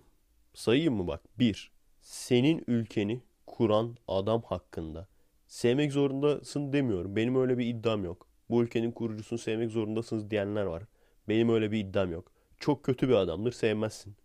[0.54, 1.38] Sayayım mı bak?
[1.38, 5.08] Bir, senin ülkeni kuran adam hakkında
[5.46, 7.16] sevmek zorundasın demiyorum.
[7.16, 8.28] Benim öyle bir iddiam yok.
[8.50, 10.82] Bu ülkenin kurucusunu sevmek zorundasınız diyenler var.
[11.28, 12.32] Benim öyle bir iddiam yok.
[12.58, 14.16] Çok kötü bir adamdır sevmezsin.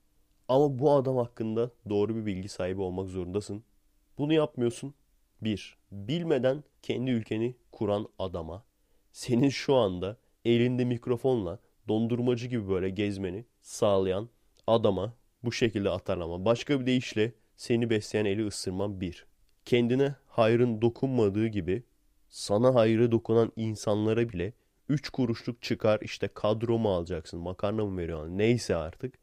[0.47, 3.63] Ama bu adam hakkında doğru bir bilgi sahibi olmak zorundasın.
[4.17, 4.93] Bunu yapmıyorsun.
[5.41, 8.63] Bir, bilmeden kendi ülkeni kuran adama
[9.11, 14.29] senin şu anda elinde mikrofonla dondurmacı gibi böyle gezmeni sağlayan
[14.67, 16.45] adama bu şekilde atarlama.
[16.45, 19.25] Başka bir deyişle seni besleyen eli ısırman bir.
[19.65, 21.83] Kendine hayrın dokunmadığı gibi
[22.29, 24.53] sana hayrı dokunan insanlara bile
[24.89, 29.15] 3 kuruşluk çıkar işte kadro mu alacaksın makarna mı veriyorsun neyse artık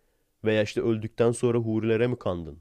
[0.45, 2.59] veya işte öldükten sonra hurilere mi kandın?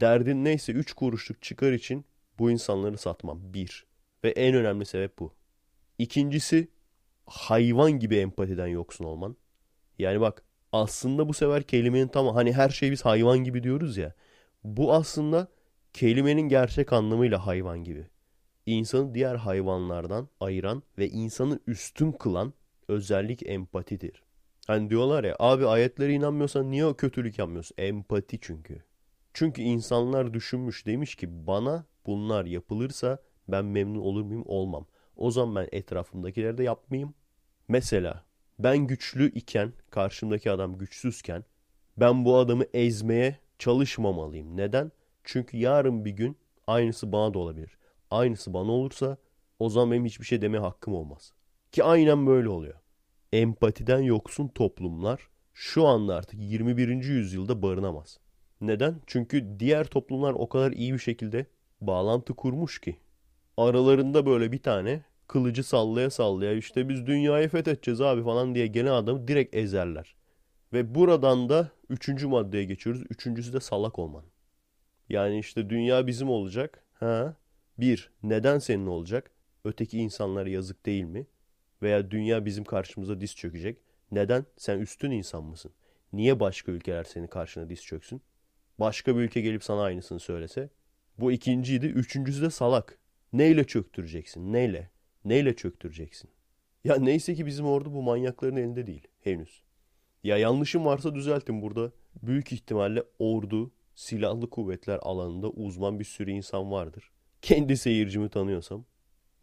[0.00, 2.04] Derdin neyse 3 kuruşluk çıkar için
[2.38, 3.40] bu insanları satmam.
[3.54, 3.86] Bir.
[4.24, 5.32] Ve en önemli sebep bu.
[5.98, 6.68] İkincisi
[7.26, 9.36] hayvan gibi empatiden yoksun olman.
[9.98, 10.42] Yani bak
[10.72, 14.14] aslında bu sefer kelimenin tam hani her şey biz hayvan gibi diyoruz ya.
[14.64, 15.48] Bu aslında
[15.92, 18.06] kelimenin gerçek anlamıyla hayvan gibi.
[18.66, 22.52] İnsanı diğer hayvanlardan ayıran ve insanı üstün kılan
[22.88, 24.22] özellik empatidir.
[24.66, 27.74] Hani diyorlar ya abi ayetlere inanmıyorsan niye o kötülük yapmıyorsun?
[27.78, 28.82] Empati çünkü.
[29.34, 34.44] Çünkü insanlar düşünmüş demiş ki bana bunlar yapılırsa ben memnun olur muyum?
[34.46, 34.86] Olmam.
[35.16, 37.14] O zaman ben etrafımdakileri de yapmayayım.
[37.68, 38.24] Mesela
[38.58, 41.44] ben güçlü iken karşımdaki adam güçsüzken
[41.96, 44.56] ben bu adamı ezmeye çalışmamalıyım.
[44.56, 44.92] Neden?
[45.24, 46.36] Çünkü yarın bir gün
[46.66, 47.78] aynısı bana da olabilir.
[48.10, 49.16] Aynısı bana olursa
[49.58, 51.32] o zaman benim hiçbir şey deme hakkım olmaz.
[51.72, 52.74] Ki aynen böyle oluyor.
[53.32, 56.88] Empatiden yoksun toplumlar şu anda artık 21.
[56.88, 58.18] yüzyılda barınamaz.
[58.60, 59.00] Neden?
[59.06, 61.46] Çünkü diğer toplumlar o kadar iyi bir şekilde
[61.86, 62.96] bağlantı kurmuş ki.
[63.56, 68.92] Aralarında böyle bir tane kılıcı sallaya sallaya işte biz dünyayı fethedeceğiz abi falan diye gelen
[68.92, 70.16] adamı direkt ezerler.
[70.72, 73.02] Ve buradan da üçüncü maddeye geçiyoruz.
[73.10, 74.24] Üçüncüsü de salak olman.
[75.08, 76.84] Yani işte dünya bizim olacak.
[76.94, 77.36] Ha?
[77.78, 79.30] Bir, neden senin olacak?
[79.64, 81.26] Öteki insanlara yazık değil mi?
[81.82, 83.78] Veya dünya bizim karşımıza diz çökecek.
[84.12, 84.46] Neden?
[84.56, 85.72] Sen üstün insan mısın?
[86.12, 88.22] Niye başka ülkeler senin karşına diz çöksün?
[88.80, 90.70] Başka bir ülke gelip sana aynısını söylese.
[91.18, 91.86] Bu ikinciydi.
[91.86, 92.98] Üçüncüsü de salak.
[93.32, 94.52] Neyle çöktüreceksin?
[94.52, 94.90] Neyle?
[95.24, 96.30] Neyle çöktüreceksin?
[96.84, 99.08] Ya neyse ki bizim ordu bu manyakların elinde değil.
[99.20, 99.62] Henüz.
[100.24, 101.92] Ya yanlışım varsa düzeltin burada.
[102.22, 107.10] Büyük ihtimalle ordu, silahlı kuvvetler alanında uzman bir sürü insan vardır.
[107.42, 108.84] Kendi seyircimi tanıyorsam.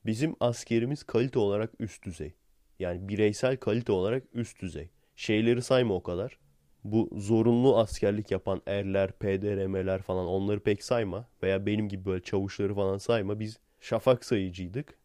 [0.06, 2.34] Bizim askerimiz kalite olarak üst düzey.
[2.80, 4.90] Yani bireysel kalite olarak üst düzey.
[5.16, 6.38] Şeyleri sayma o kadar.
[6.84, 11.28] Bu zorunlu askerlik yapan erler, PDRM'ler falan onları pek sayma.
[11.44, 13.40] Veya benim gibi böyle çavuşları falan sayma.
[13.40, 14.98] Biz şafak sayıcıydık.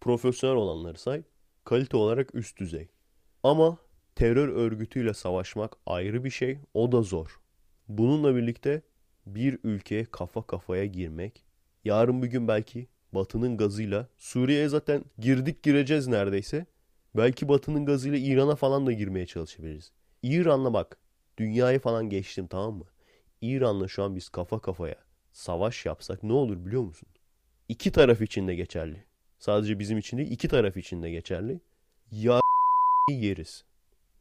[0.00, 1.22] Profesyonel olanları say.
[1.64, 2.88] Kalite olarak üst düzey.
[3.42, 3.78] Ama
[4.14, 6.58] terör örgütüyle savaşmak ayrı bir şey.
[6.74, 7.40] O da zor.
[7.88, 8.82] Bununla birlikte
[9.26, 11.44] bir ülkeye kafa kafaya girmek.
[11.84, 16.66] Yarın bir gün belki Batı'nın gazıyla Suriye'ye zaten girdik gireceğiz neredeyse.
[17.16, 19.92] Belki Batı'nın gazıyla İran'a falan da girmeye çalışabiliriz.
[20.22, 20.98] İran'la bak
[21.38, 22.84] dünyayı falan geçtim tamam mı?
[23.40, 24.96] İran'la şu an biz kafa kafaya
[25.32, 27.08] savaş yapsak ne olur biliyor musun?
[27.68, 29.04] İki taraf için de geçerli.
[29.38, 31.60] Sadece bizim için değil iki taraf için de geçerli.
[32.10, 32.40] Ya
[33.10, 33.64] yeriz.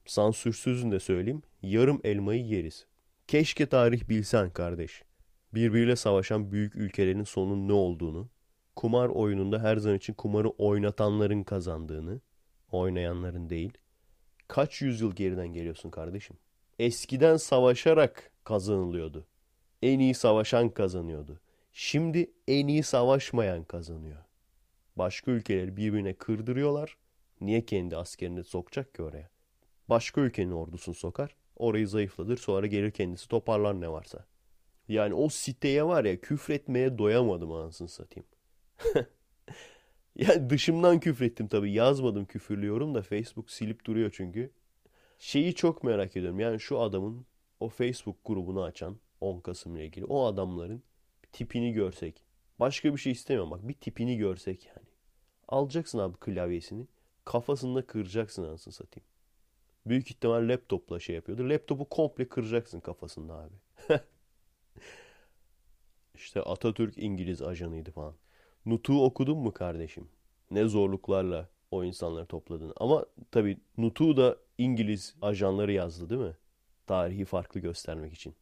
[0.06, 1.42] Sansürsüzün de söyleyeyim.
[1.62, 2.86] Yarım elmayı yeriz.
[3.28, 5.04] Keşke tarih bilsen kardeş.
[5.54, 8.30] Birbiriyle savaşan büyük ülkelerin sonun ne olduğunu,
[8.76, 12.22] kumar oyununda her zaman için kumarı oynatanların kazandığını,
[12.72, 13.78] oynayanların değil.
[14.48, 16.38] Kaç yüzyıl geriden geliyorsun kardeşim?
[16.80, 19.28] Eskiden savaşarak kazanılıyordu.
[19.82, 21.40] En iyi savaşan kazanıyordu.
[21.74, 24.18] Şimdi en iyi savaşmayan kazanıyor.
[24.96, 26.98] Başka ülkeleri birbirine kırdırıyorlar.
[27.42, 29.30] Niye kendi askerini sokacak ki oraya?
[29.90, 31.36] Başka ülkenin ordusunu sokar.
[31.56, 34.26] Orayı zayıflatır sonra gelir kendisi toparlar ne varsa.
[34.88, 38.28] Yani o siteye var ya küfretmeye doyamadım anasını satayım.
[40.16, 44.52] yani dışımdan küfrettim tabii yazmadım küfürlüyorum da Facebook silip duruyor çünkü.
[45.18, 47.26] Şeyi çok merak ediyorum yani şu adamın
[47.60, 50.84] o Facebook grubunu açan 10 Kasım ile ilgili o adamların
[51.32, 52.24] tipini görsek.
[52.60, 54.88] Başka bir şey istemiyorum bak bir tipini görsek yani.
[55.48, 56.88] Alacaksın abi klavyesini
[57.26, 59.08] kafasında kıracaksın anasını satayım.
[59.86, 61.50] Büyük ihtimal laptopla şey yapıyordu.
[61.50, 63.56] Laptopu komple kıracaksın kafasında abi.
[66.16, 68.16] İşte Atatürk İngiliz ajanıydı falan.
[68.66, 70.10] Nutuk'u okudun mu kardeşim?
[70.52, 72.74] Ne zorluklarla o insanları topladın.
[72.78, 76.38] Ama tabii Nutuk'u da İngiliz ajanları yazdı değil mi?
[76.88, 78.36] Tarihi farklı göstermek için.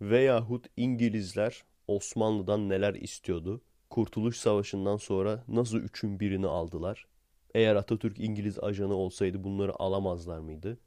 [0.00, 3.60] Veyahut İngilizler Osmanlı'dan neler istiyordu?
[3.90, 7.06] Kurtuluş Savaşı'ndan sonra nasıl üçün birini aldılar?
[7.54, 10.78] Eğer Atatürk İngiliz ajanı olsaydı bunları alamazlar mıydı?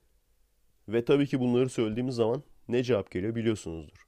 [0.87, 4.07] Ve tabii ki bunları söylediğimiz zaman ne cevap geliyor biliyorsunuzdur.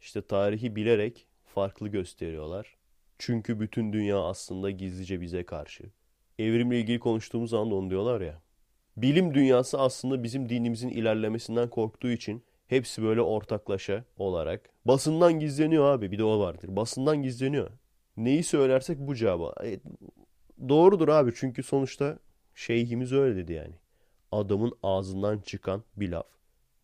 [0.00, 2.76] İşte tarihi bilerek farklı gösteriyorlar.
[3.18, 5.84] Çünkü bütün dünya aslında gizlice bize karşı.
[6.38, 8.42] Evrimle ilgili konuştuğumuz zaman da onu diyorlar ya.
[8.96, 14.70] Bilim dünyası aslında bizim dinimizin ilerlemesinden korktuğu için hepsi böyle ortaklaşa olarak.
[14.84, 16.76] Basından gizleniyor abi bir de o vardır.
[16.76, 17.70] Basından gizleniyor.
[18.16, 19.52] Neyi söylersek bu cevabı.
[19.64, 19.80] E,
[20.68, 22.18] doğrudur abi çünkü sonuçta
[22.54, 23.74] şeyhimiz öyle dedi yani.
[24.32, 26.26] Adamın ağzından çıkan bir laf.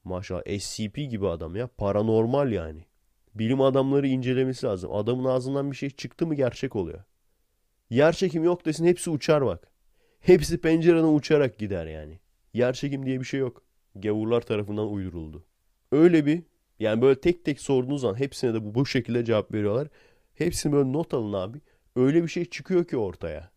[0.05, 1.67] Maşallah SCP gibi adam ya.
[1.67, 2.85] Paranormal yani.
[3.35, 4.95] Bilim adamları incelemesi lazım.
[4.95, 7.05] Adamın ağzından bir şey çıktı mı gerçek oluyor.
[7.91, 9.71] Yer çekim yok desin hepsi uçar bak.
[10.21, 12.19] Hepsi pencereden uçarak gider yani.
[12.55, 13.63] Yer çekim diye bir şey yok.
[13.95, 15.45] Gavurlar tarafından uyduruldu.
[15.93, 16.43] Öyle bir
[16.79, 19.89] yani böyle tek tek sorduğunuz zaman hepsine de bu, bu şekilde cevap veriyorlar.
[20.35, 21.61] Hepsini böyle not alın abi.
[21.97, 23.51] Öyle bir şey çıkıyor ki ortaya.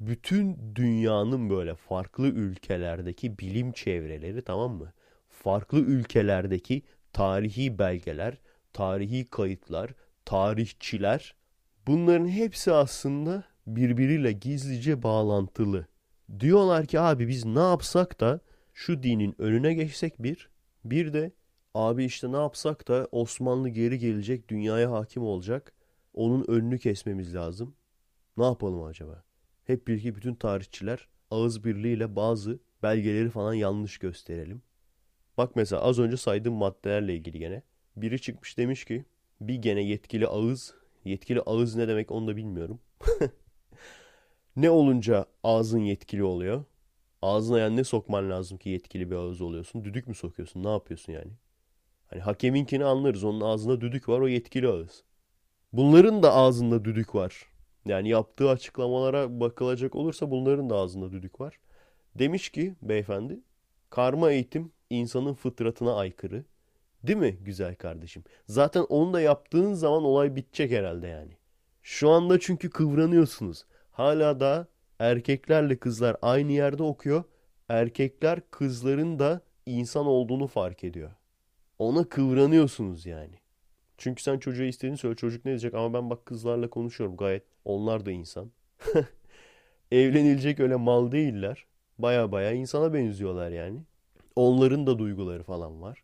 [0.00, 4.92] Bütün dünyanın böyle farklı ülkelerdeki bilim çevreleri tamam mı?
[5.28, 6.82] Farklı ülkelerdeki
[7.12, 8.38] tarihi belgeler,
[8.72, 11.34] tarihi kayıtlar, tarihçiler
[11.86, 15.86] bunların hepsi aslında birbiriyle gizlice bağlantılı.
[16.40, 18.40] Diyorlar ki abi biz ne yapsak da
[18.72, 20.50] şu dinin önüne geçsek bir,
[20.84, 21.32] bir de
[21.74, 25.72] abi işte ne yapsak da Osmanlı geri gelecek, dünyaya hakim olacak.
[26.14, 27.74] Onun önünü kesmemiz lazım.
[28.36, 29.24] Ne yapalım acaba?
[29.64, 34.62] Hep birlikte bütün tarihçiler ağız birliğiyle bazı belgeleri falan yanlış gösterelim.
[35.38, 37.62] Bak mesela az önce saydığım maddelerle ilgili gene.
[37.96, 39.04] Biri çıkmış demiş ki
[39.40, 40.74] bir gene yetkili ağız.
[41.04, 42.80] Yetkili ağız ne demek onu da bilmiyorum.
[44.56, 46.64] ne olunca ağzın yetkili oluyor?
[47.22, 49.84] Ağzına yani ne sokman lazım ki yetkili bir ağız oluyorsun?
[49.84, 50.64] Düdük mü sokuyorsun?
[50.64, 51.32] Ne yapıyorsun yani?
[52.06, 53.24] Hani hakeminkini anlarız.
[53.24, 55.04] Onun ağzında düdük var o yetkili ağız.
[55.72, 57.46] Bunların da ağzında düdük var.
[57.86, 61.58] Yani yaptığı açıklamalara bakılacak olursa bunların da ağzında düdük var.
[62.14, 63.40] Demiş ki beyefendi
[63.90, 66.44] karma eğitim insanın fıtratına aykırı.
[67.02, 68.24] Değil mi güzel kardeşim?
[68.46, 71.32] Zaten onu da yaptığın zaman olay bitecek herhalde yani.
[71.82, 73.64] Şu anda çünkü kıvranıyorsunuz.
[73.92, 74.66] Hala da
[74.98, 77.24] erkeklerle kızlar aynı yerde okuyor.
[77.68, 81.10] Erkekler kızların da insan olduğunu fark ediyor.
[81.78, 83.34] Ona kıvranıyorsunuz yani.
[83.98, 85.16] Çünkü sen çocuğa istediğini söyle.
[85.16, 85.74] Çocuk ne diyecek?
[85.74, 87.42] Ama ben bak kızlarla konuşuyorum gayet.
[87.64, 88.50] Onlar da insan.
[89.92, 91.66] Evlenilecek öyle mal değiller.
[91.98, 93.80] Baya baya insana benziyorlar yani.
[94.36, 96.02] Onların da duyguları falan var.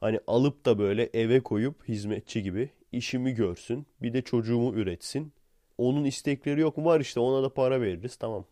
[0.00, 3.86] Hani alıp da böyle eve koyup hizmetçi gibi işimi görsün.
[4.02, 5.32] Bir de çocuğumu üretsin.
[5.78, 6.84] Onun istekleri yok mu?
[6.84, 8.16] Var işte ona da para veririz.
[8.16, 8.44] Tamam.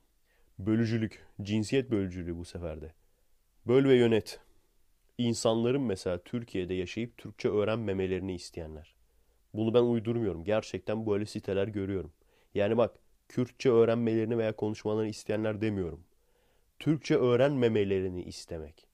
[0.58, 1.26] Bölücülük.
[1.42, 2.92] Cinsiyet bölücülüğü bu seferde.
[3.66, 4.40] Böl ve yönet.
[5.18, 8.94] İnsanların mesela Türkiye'de yaşayıp Türkçe öğrenmemelerini isteyenler.
[9.54, 10.44] Bunu ben uydurmuyorum.
[10.44, 12.12] Gerçekten böyle siteler görüyorum.
[12.54, 16.00] Yani bak Kürtçe öğrenmelerini veya konuşmalarını isteyenler demiyorum.
[16.78, 18.86] Türkçe öğrenmemelerini istemek.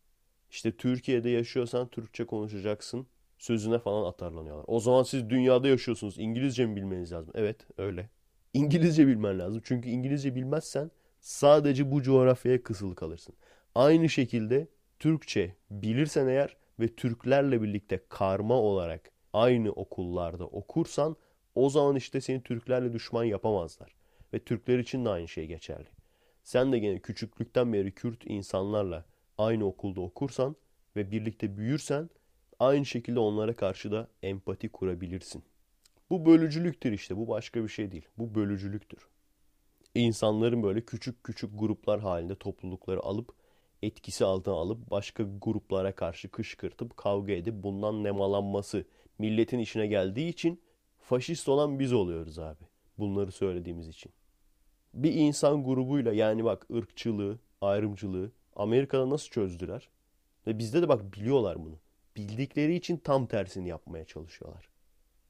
[0.51, 3.07] İşte Türkiye'de yaşıyorsan Türkçe konuşacaksın.
[3.39, 4.65] Sözüne falan atarlanıyorlar.
[4.69, 6.19] O zaman siz dünyada yaşıyorsunuz.
[6.19, 7.33] İngilizce mi bilmeniz lazım?
[7.37, 8.09] Evet öyle.
[8.55, 9.63] İngilizce bilmen lazım.
[9.65, 13.35] Çünkü İngilizce bilmezsen sadece bu coğrafyaya kısılı kalırsın.
[13.75, 21.17] Aynı şekilde Türkçe bilirsen eğer ve Türklerle birlikte karma olarak aynı okullarda okursan
[21.55, 23.95] o zaman işte seni Türklerle düşman yapamazlar.
[24.35, 25.89] Ve Türkler için de aynı şey geçerli.
[26.45, 29.05] Sen de gene küçüklükten beri Kürt insanlarla
[29.39, 30.57] aynı okulda okursan
[30.97, 32.11] ve birlikte büyürsen
[32.59, 35.43] aynı şekilde onlara karşı da empati kurabilirsin.
[36.13, 37.17] Bu bölücülüktür işte.
[37.17, 38.09] Bu başka bir şey değil.
[38.19, 39.09] Bu bölücülüktür.
[39.95, 43.35] İnsanların böyle küçük küçük gruplar halinde toplulukları alıp
[43.83, 48.85] etkisi altına alıp başka gruplara karşı kışkırtıp kavga edip bundan nemalanması
[49.19, 50.61] milletin işine geldiği için
[51.01, 52.65] faşist olan biz oluyoruz abi.
[52.99, 54.13] Bunları söylediğimiz için.
[54.95, 59.89] Bir insan grubuyla yani bak ırkçılığı, ayrımcılığı Amerika'da nasıl çözdüler?
[60.47, 61.79] Ve bizde de bak biliyorlar bunu.
[62.17, 64.72] Bildikleri için tam tersini yapmaya çalışıyorlar.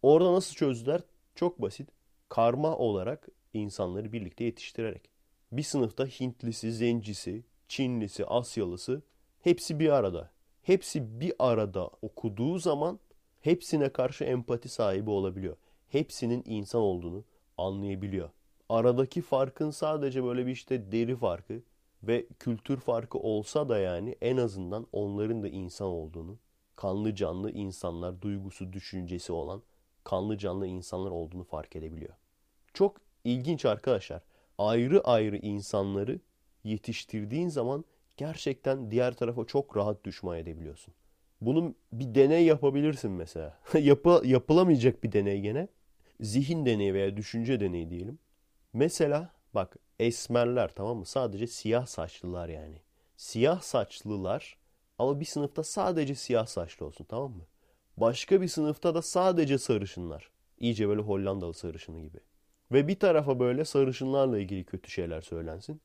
[0.02, 1.00] Orada nasıl çözdüler?
[1.34, 1.88] Çok basit.
[2.28, 5.10] Karma olarak insanları birlikte yetiştirerek.
[5.52, 9.02] Bir sınıfta Hintlisi, Zencisi, Çinlisi, Asyalısı
[9.40, 10.30] hepsi bir arada.
[10.62, 12.98] Hepsi bir arada okuduğu zaman
[13.40, 15.56] hepsine karşı empati sahibi olabiliyor.
[15.88, 17.24] Hepsinin insan olduğunu
[17.58, 18.30] anlayabiliyor.
[18.68, 21.62] Aradaki farkın sadece böyle bir işte deri farkı
[22.02, 26.38] ve kültür farkı olsa da yani en azından onların da insan olduğunu,
[26.76, 29.62] kanlı canlı insanlar, duygusu, düşüncesi olan
[30.04, 32.14] kanlı canlı insanlar olduğunu fark edebiliyor.
[32.74, 34.22] Çok ilginç arkadaşlar.
[34.58, 36.20] Ayrı ayrı insanları
[36.64, 37.84] yetiştirdiğin zaman
[38.16, 40.94] gerçekten diğer tarafa çok rahat düşman edebiliyorsun.
[41.40, 43.58] Bunun bir deney yapabilirsin mesela.
[43.80, 45.68] Yapı, yapılamayacak bir deney gene.
[46.20, 48.18] Zihin deneyi veya düşünce deneyi diyelim.
[48.72, 51.06] Mesela bak esmerler tamam mı?
[51.06, 52.76] Sadece siyah saçlılar yani.
[53.16, 54.56] Siyah saçlılar
[54.98, 57.46] ama bir sınıfta sadece siyah saçlı olsun tamam mı?
[57.96, 60.30] Başka bir sınıfta da sadece sarışınlar.
[60.58, 62.18] İyice böyle Hollandalı sarışını gibi.
[62.72, 65.80] Ve bir tarafa böyle sarışınlarla ilgili kötü şeyler söylensin.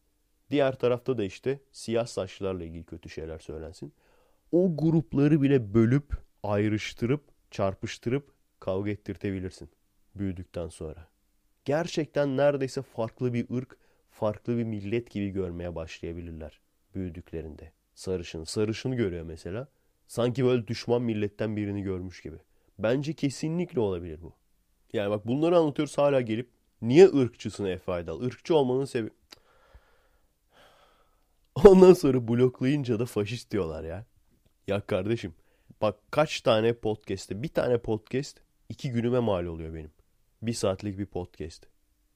[0.52, 3.94] Diğer tarafta da işte siyah saçlılarla ilgili kötü şeyler söylensin.
[4.52, 9.70] O grupları bile bölüp, ayrıştırıp, çarpıştırıp kavga ettirtebilirsin
[10.16, 11.08] büyüdükten sonra.
[11.66, 13.78] Gerçekten neredeyse farklı bir ırk,
[14.10, 16.60] farklı bir millet gibi görmeye başlayabilirler
[16.96, 17.72] büyüdüklerinde.
[17.96, 19.68] Sarışın, sarışını görüyor mesela.
[20.08, 22.38] Sanki böyle düşman milletten birini görmüş gibi.
[22.80, 24.34] Bence kesinlikle olabilir bu.
[24.94, 26.50] Yani bak bunları anlatıyoruz hala gelip
[26.82, 28.24] niye ırkçısın Efe Aydal?
[28.24, 29.14] Irkçı olmanın sebebi...
[31.66, 34.06] Ondan sonra bloklayınca da faşist diyorlar ya.
[34.68, 35.34] Ya kardeşim
[35.82, 39.92] bak kaç tane podcast'te bir tane podcast iki günüme mal oluyor benim.
[40.42, 41.68] Bir saatlik bir podcast.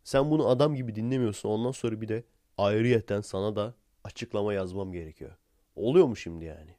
[0.04, 2.24] Sen bunu adam gibi dinlemiyorsun ondan sonra bir de
[2.58, 3.74] ayrıyeten sana da
[4.04, 5.32] açıklama yazmam gerekiyor.
[5.76, 6.76] Oluyor mu şimdi yani?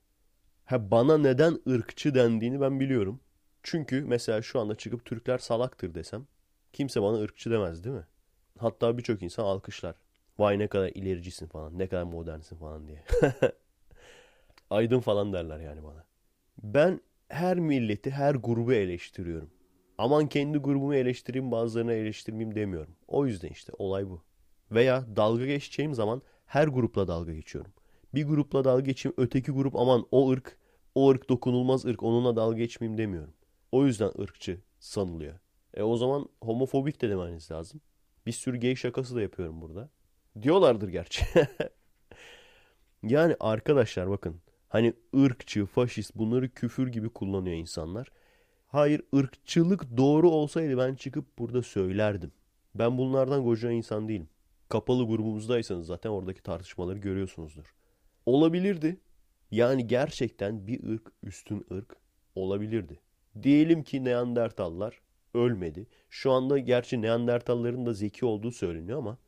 [0.73, 3.21] Ha bana neden ırkçı dendiğini ben biliyorum.
[3.63, 6.27] Çünkü mesela şu anda çıkıp Türkler salaktır desem
[6.73, 8.07] kimse bana ırkçı demez değil mi?
[8.59, 9.95] Hatta birçok insan alkışlar.
[10.39, 13.05] Vay ne kadar ilericisin falan, ne kadar modernsin falan diye.
[14.71, 16.05] Aydın falan derler yani bana.
[16.63, 19.51] Ben her milleti, her grubu eleştiriyorum.
[19.99, 22.95] Aman kendi grubumu eleştireyim bazılarını eleştirmeyeyim demiyorum.
[23.09, 24.23] O yüzden işte olay bu.
[24.71, 27.73] Veya dalga geçeceğim zaman her grupla dalga geçiyorum.
[28.15, 30.59] Bir grupla dalga geçeyim öteki grup aman o ırk,
[30.95, 33.35] o ırk dokunulmaz ırk onunla dalga geçmeyeyim demiyorum.
[33.73, 35.39] O yüzden ırkçı sanılıyor.
[35.75, 37.81] E o zaman homofobik de demeniz lazım.
[38.27, 39.89] Bir sürü gay şakası da yapıyorum burada.
[40.43, 41.25] Diyorlardır gerçi.
[43.03, 44.41] yani arkadaşlar bakın.
[44.69, 48.09] Hani ırkçı, faşist bunları küfür gibi kullanıyor insanlar.
[48.67, 52.33] Hayır ırkçılık doğru olsaydı ben çıkıp burada söylerdim.
[52.75, 54.29] Ben bunlardan koca insan değilim.
[54.69, 57.75] Kapalı grubumuzdaysanız zaten oradaki tartışmaları görüyorsunuzdur.
[58.27, 59.01] Olabilirdi.
[59.53, 61.97] Yani gerçekten bir ırk üstün ırk
[62.35, 63.01] olabilirdi.
[63.43, 65.01] Diyelim ki Neandertallar
[65.35, 65.87] ölmedi.
[66.11, 69.19] Şu anda gerçi Neandertalların da zeki olduğu söyleniyor ama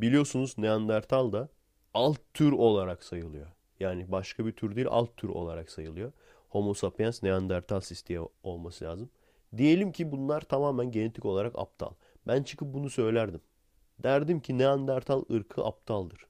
[0.00, 1.48] biliyorsunuz Neandertal da
[1.94, 3.46] alt tür olarak sayılıyor.
[3.80, 6.12] Yani başka bir tür değil alt tür olarak sayılıyor.
[6.48, 9.10] Homo sapiens neanderthalis diye olması lazım.
[9.56, 11.90] Diyelim ki bunlar tamamen genetik olarak aptal.
[12.26, 13.40] Ben çıkıp bunu söylerdim.
[14.02, 16.26] Derdim ki Neandertal ırkı aptaldır.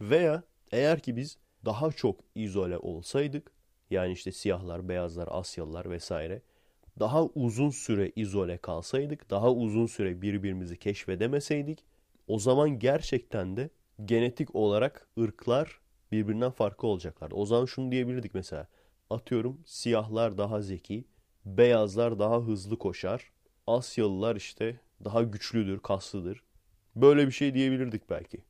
[0.00, 0.42] Veya
[0.72, 3.52] eğer ki biz daha çok izole olsaydık
[3.90, 6.42] yani işte siyahlar, beyazlar, Asyalılar vesaire
[6.98, 11.84] daha uzun süre izole kalsaydık, daha uzun süre birbirimizi keşfedemeseydik
[12.26, 13.70] o zaman gerçekten de
[14.04, 15.80] genetik olarak ırklar
[16.12, 17.34] birbirinden farklı olacaklardı.
[17.34, 18.68] O zaman şunu diyebilirdik mesela.
[19.10, 21.04] Atıyorum siyahlar daha zeki,
[21.44, 23.32] beyazlar daha hızlı koşar,
[23.66, 26.42] Asyalılar işte daha güçlüdür, kaslıdır.
[26.96, 28.44] Böyle bir şey diyebilirdik belki.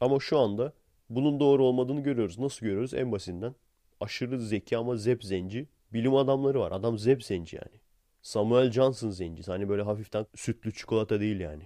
[0.00, 0.72] Ama şu anda
[1.16, 2.38] bunun doğru olmadığını görüyoruz.
[2.38, 2.94] Nasıl görüyoruz?
[2.94, 3.54] En basitinden
[4.00, 6.72] aşırı zeki ama zep zenci bilim adamları var.
[6.72, 7.80] Adam zep zenci yani.
[8.22, 9.50] Samuel Johnson zencisi.
[9.50, 11.62] Hani böyle hafiften sütlü çikolata değil yani.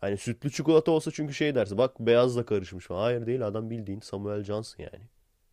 [0.00, 1.78] Hani sütlü çikolata olsa çünkü şey dersin.
[1.78, 3.00] Bak beyazla karışmış falan.
[3.00, 5.04] Hayır değil adam bildiğin Samuel Johnson yani.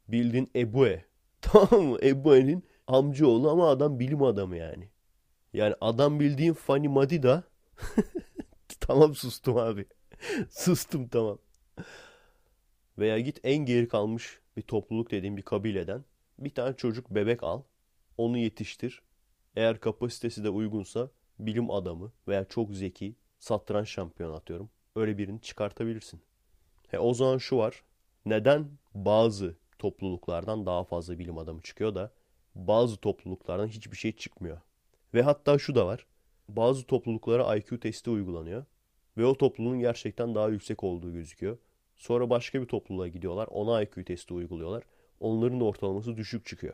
[0.07, 1.05] Bildiğin Ebue.
[1.41, 1.97] Tamam mı?
[2.03, 4.89] Ebue'nin amcaoğlu ama adam bilim adamı yani.
[5.53, 7.43] Yani adam bildiğin Fanny Madida.
[8.79, 9.85] tamam sustum abi.
[10.49, 11.37] sustum tamam.
[12.97, 16.05] Veya git en geri kalmış bir topluluk dediğim bir kabileden
[16.39, 17.61] bir tane çocuk bebek al.
[18.17, 19.01] Onu yetiştir.
[19.55, 24.69] Eğer kapasitesi de uygunsa bilim adamı veya çok zeki satranç şampiyonu atıyorum.
[24.95, 26.21] Öyle birini çıkartabilirsin.
[26.87, 27.83] He, o zaman şu var.
[28.25, 32.13] Neden bazı topluluklardan daha fazla bilim adamı çıkıyor da
[32.55, 34.57] bazı topluluklardan hiçbir şey çıkmıyor.
[35.13, 36.05] Ve hatta şu da var.
[36.49, 38.65] Bazı topluluklara IQ testi uygulanıyor.
[39.17, 41.57] Ve o topluluğun gerçekten daha yüksek olduğu gözüküyor.
[42.03, 43.47] Sonra başka bir topluluğa gidiyorlar.
[43.51, 44.83] Ona IQ testi uyguluyorlar.
[45.19, 46.73] Onların da ortalaması düşük çıkıyor.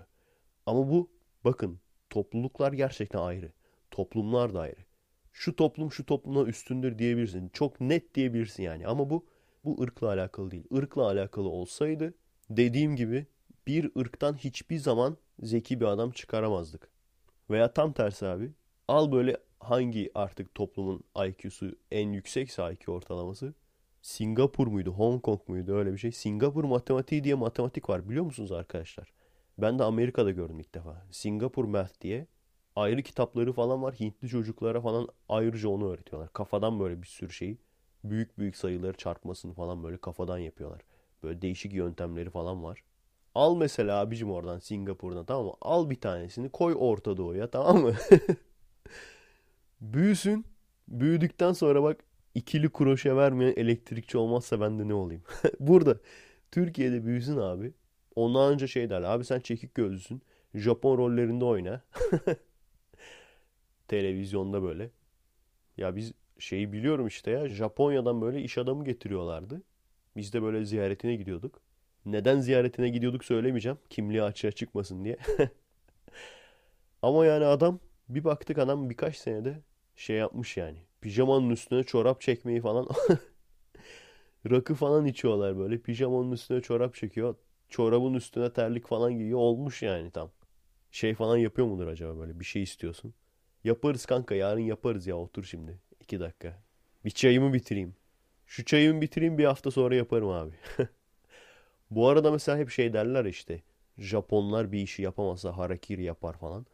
[0.65, 1.09] Ama bu
[1.45, 3.51] bakın topluluklar gerçekten ayrı.
[3.91, 4.85] Toplumlar da ayrı.
[5.31, 7.49] Şu toplum şu toplumdan üstündür diyebilirsin.
[7.49, 8.87] Çok net diyebilirsin yani.
[8.87, 9.25] Ama bu
[9.65, 10.63] bu ırkla alakalı değil.
[10.71, 12.13] Irkla alakalı olsaydı
[12.49, 13.25] dediğim gibi
[13.67, 16.89] bir ırktan hiçbir zaman zeki bir adam çıkaramazdık.
[17.49, 18.51] Veya tam tersi abi.
[18.87, 23.53] Al böyle hangi artık toplumun IQ'su en yüksekse IQ ortalaması.
[24.01, 26.11] Singapur muydu, Hong Kong muydu öyle bir şey.
[26.11, 29.13] Singapur matematiği diye matematik var biliyor musunuz arkadaşlar?
[29.57, 31.05] Ben de Amerika'da gördüm ilk defa.
[31.11, 32.27] Singapur Math diye
[32.75, 33.95] ayrı kitapları falan var.
[33.99, 36.33] Hintli çocuklara falan ayrıca onu öğretiyorlar.
[36.33, 37.57] Kafadan böyle bir sürü şeyi
[38.03, 40.81] büyük büyük sayıları çarpmasını falan böyle kafadan yapıyorlar.
[41.23, 42.83] Böyle değişik yöntemleri falan var.
[43.35, 45.53] Al mesela abicim oradan Singapur'dan tamam mı?
[45.61, 47.93] Al bir tanesini koy Orta Doğu'ya tamam mı?
[49.81, 50.45] Büyüsün.
[50.87, 51.97] Büyüdükten sonra bak
[52.35, 55.23] ikili kroşe vermeyen elektrikçi olmazsa ben de ne olayım?
[55.59, 55.97] Burada
[56.51, 57.73] Türkiye'de büyüsün abi.
[58.15, 59.09] Ondan önce şey derler.
[59.09, 60.21] Abi sen çekik gözlüsün.
[60.53, 61.81] Japon rollerinde oyna.
[63.87, 64.89] Televizyonda böyle.
[65.77, 67.49] Ya biz şeyi biliyorum işte ya.
[67.49, 69.61] Japonya'dan böyle iş adamı getiriyorlardı.
[70.15, 71.61] Biz de böyle ziyaretine gidiyorduk.
[72.05, 73.77] Neden ziyaretine gidiyorduk söylemeyeceğim.
[73.89, 75.17] Kimliği açığa çıkmasın diye.
[77.01, 79.59] Ama yani adam bir baktık adam birkaç senede
[79.95, 80.88] şey yapmış yani.
[81.01, 82.87] Pijamanın üstüne çorap çekmeyi falan.
[84.49, 85.81] Rakı falan içiyorlar böyle.
[85.81, 87.35] Pijamanın üstüne çorap çekiyor.
[87.69, 89.39] Çorabın üstüne terlik falan giyiyor.
[89.39, 90.31] Olmuş yani tam.
[90.91, 92.39] Şey falan yapıyor mudur acaba böyle?
[92.39, 93.13] Bir şey istiyorsun.
[93.63, 95.79] Yaparız kanka yarın yaparız ya otur şimdi.
[95.99, 96.63] iki dakika.
[97.05, 97.95] Bir çayımı bitireyim.
[98.45, 100.55] Şu çayımı bitireyim bir hafta sonra yaparım abi.
[101.91, 103.63] Bu arada mesela hep şey derler işte.
[103.97, 106.65] Japonlar bir işi yapamazsa harakiri yapar falan.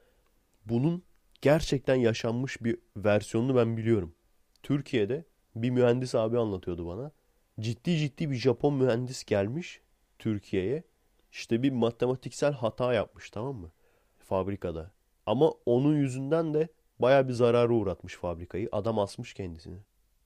[0.66, 1.04] Bunun
[1.46, 4.16] gerçekten yaşanmış bir versiyonunu ben biliyorum.
[4.64, 5.26] Türkiye'de
[5.56, 7.12] bir mühendis abi anlatıyordu bana.
[7.60, 9.82] Ciddi ciddi bir Japon mühendis gelmiş
[10.20, 10.84] Türkiye'ye.
[11.32, 13.72] İşte bir matematiksel hata yapmış tamam mı?
[14.20, 14.92] Fabrikada.
[15.26, 16.68] Ama onun yüzünden de
[17.00, 18.70] baya bir zarara uğratmış fabrikayı.
[18.72, 19.78] Adam asmış kendisini.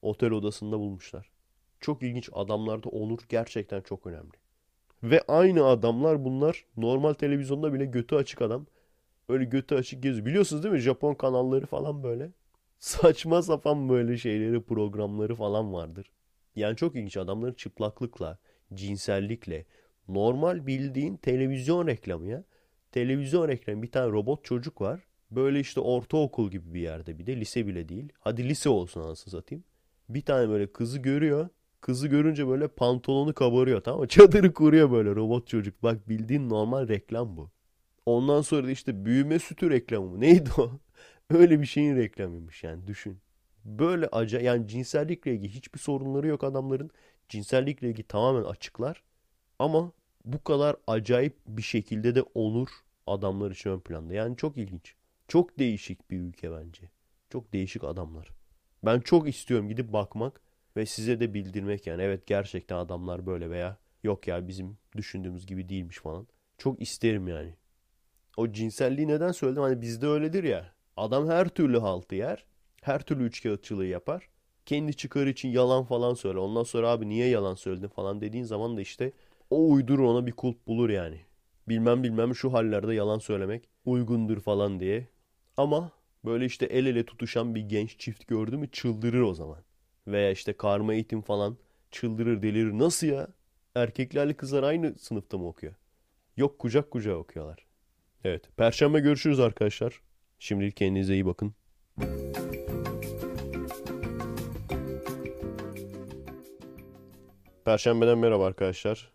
[0.01, 1.32] Otel odasında bulmuşlar.
[1.80, 4.38] Çok ilginç adamlarda onur gerçekten çok önemli.
[5.03, 8.67] Ve aynı adamlar bunlar normal televizyonda bile götü açık adam.
[9.30, 10.25] Öyle götü açık geziyor.
[10.25, 10.80] Biliyorsunuz değil mi?
[10.80, 12.32] Japon kanalları falan böyle.
[12.80, 16.11] Saçma sapan böyle şeyleri, programları falan vardır.
[16.55, 18.38] Yani çok ilginç adamların çıplaklıkla,
[18.73, 19.65] cinsellikle,
[20.07, 22.43] normal bildiğin televizyon reklamı ya.
[22.91, 24.99] Televizyon reklamı bir tane robot çocuk var.
[25.32, 28.09] Böyle işte ortaokul gibi bir yerde bir de lise bile değil.
[28.19, 29.63] Hadi lise olsun anasını satayım.
[30.09, 31.49] Bir tane böyle kızı görüyor.
[31.82, 34.07] Kızı görünce böyle pantolonu kabarıyor tamam mı?
[34.07, 35.84] Çadırı kuruyor böyle robot çocuk.
[35.84, 37.49] Bak bildiğin normal reklam bu.
[38.05, 40.19] Ondan sonra da işte büyüme sütü reklamı mı?
[40.21, 40.71] Neydi o?
[41.29, 43.19] Öyle bir şeyin reklamıymış yani düşün.
[43.65, 46.89] Böyle acayip yani cinsellikle ilgili hiçbir sorunları yok adamların.
[47.29, 49.03] Cinsellikle ilgili tamamen açıklar.
[49.59, 49.91] Ama
[50.25, 52.69] bu kadar acayip bir şekilde de onur
[53.07, 54.13] adamlar için ön planda.
[54.13, 54.95] Yani çok ilginç.
[55.27, 56.89] Çok değişik bir ülke bence.
[57.29, 58.29] Çok değişik adamlar.
[58.85, 60.41] Ben çok istiyorum gidip bakmak
[60.77, 62.01] ve size de bildirmek yani.
[62.03, 66.27] Evet gerçekten adamlar böyle veya yok ya bizim düşündüğümüz gibi değilmiş falan.
[66.57, 67.55] Çok isterim yani.
[68.39, 69.63] O cinselliği neden söyledim?
[69.63, 70.73] Hani bizde öyledir ya.
[70.97, 72.45] Adam her türlü haltı yer.
[72.81, 74.29] Her türlü üçkağıtçılığı yapar.
[74.65, 76.35] Kendi çıkarı için yalan falan söyler.
[76.35, 79.11] Ondan sonra abi niye yalan söyledin falan dediğin zaman da işte
[79.49, 81.21] o uydurur ona bir kulp bulur yani.
[81.69, 85.07] Bilmem bilmem şu hallerde yalan söylemek uygundur falan diye.
[85.57, 85.91] Ama
[86.25, 89.59] böyle işte el ele tutuşan bir genç çift gördü mü çıldırır o zaman.
[90.07, 91.57] Veya işte karma eğitim falan
[91.91, 92.71] çıldırır delirir.
[92.71, 93.27] Nasıl ya?
[93.75, 95.73] Erkeklerle kızlar aynı sınıfta mı okuyor?
[96.37, 97.68] Yok kucak kucağa okuyorlar.
[98.24, 98.57] Evet.
[98.57, 100.01] Perşembe görüşürüz arkadaşlar.
[100.39, 101.53] Şimdilik kendinize iyi bakın.
[107.65, 109.11] Perşembeden merhaba arkadaşlar.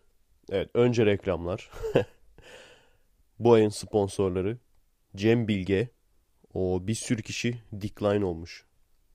[0.51, 1.71] Evet önce reklamlar.
[3.39, 4.57] Bu ayın sponsorları
[5.15, 5.89] Cem Bilge.
[6.53, 8.65] O bir sürü kişi decline olmuş.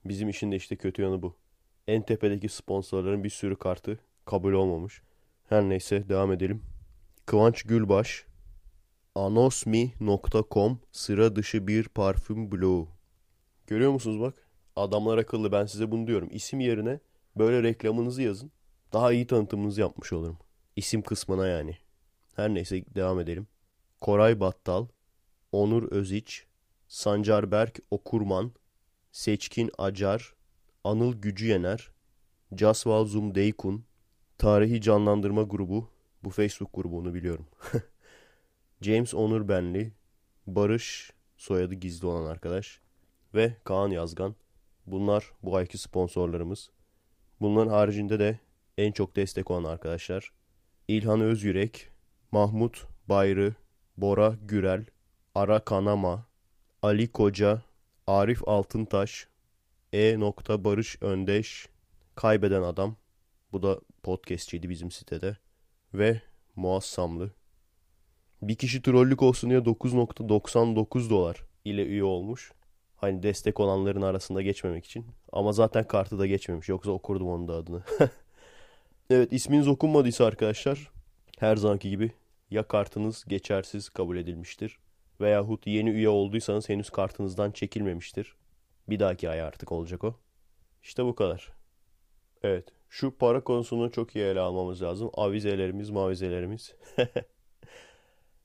[0.05, 1.37] Bizim işin de işte kötü yanı bu.
[1.87, 5.01] En tepedeki sponsorların bir sürü kartı kabul olmamış.
[5.49, 6.63] Her neyse devam edelim.
[7.25, 8.25] Kıvanç Gülbaş,
[9.15, 12.87] anosmi.com sıra dışı bir parfüm bloğu.
[13.67, 14.47] Görüyor musunuz bak?
[14.75, 16.29] Adamlar akıllı ben size bunu diyorum.
[16.31, 16.99] İsim yerine
[17.35, 18.51] böyle reklamınızı yazın.
[18.93, 20.37] Daha iyi tanıtımınızı yapmış olurum.
[20.75, 21.77] İsim kısmına yani.
[22.35, 23.47] Her neyse devam edelim.
[24.01, 24.87] Koray Battal,
[25.51, 26.45] Onur Öziç,
[26.87, 28.51] Sancar Berk Okurman,
[29.11, 30.33] Seçkin Acar,
[30.83, 31.91] Anıl Gücüyener,
[32.55, 33.85] Casval Zum Deykun,
[34.37, 35.89] Tarihi Canlandırma Grubu,
[36.23, 37.47] bu Facebook grubunu biliyorum.
[38.81, 39.93] James Onur Benli,
[40.47, 42.81] Barış, soyadı gizli olan arkadaş
[43.33, 44.35] ve Kaan Yazgan.
[44.85, 46.69] Bunlar bu ayki sponsorlarımız.
[47.41, 48.39] Bunların haricinde de
[48.77, 50.31] en çok destek olan arkadaşlar.
[50.87, 51.89] İlhan Özyürek,
[52.31, 53.55] Mahmut Bayrı,
[53.97, 54.85] Bora Gürel,
[55.35, 56.25] Ara Kanama,
[56.81, 57.61] Ali Koca,
[58.07, 59.27] Arif Altıntaş,
[59.93, 60.21] E.
[60.49, 61.69] Barış Öndeş,
[62.15, 62.95] Kaybeden Adam.
[63.51, 65.37] Bu da podcastçiydi bizim sitede.
[65.93, 66.21] Ve
[66.55, 67.40] Muassamlı.
[68.41, 72.51] Bir kişi trollük olsun diye 9.99 dolar ile üye olmuş.
[72.95, 75.05] Hani destek olanların arasında geçmemek için.
[75.31, 76.69] Ama zaten kartı da geçmemiş.
[76.69, 77.83] Yoksa okurdum onun da adını.
[79.09, 80.91] evet isminiz okunmadıysa arkadaşlar
[81.39, 82.11] her zamanki gibi
[82.51, 84.79] ya kartınız geçersiz kabul edilmiştir
[85.21, 88.35] veyahut yeni üye olduysanız henüz kartınızdan çekilmemiştir.
[88.89, 90.15] Bir dahaki ay artık olacak o.
[90.83, 91.49] İşte bu kadar.
[92.43, 92.67] Evet.
[92.89, 95.09] Şu para konusunu çok iyi ele almamız lazım.
[95.13, 96.75] Avizelerimiz, mavizelerimiz.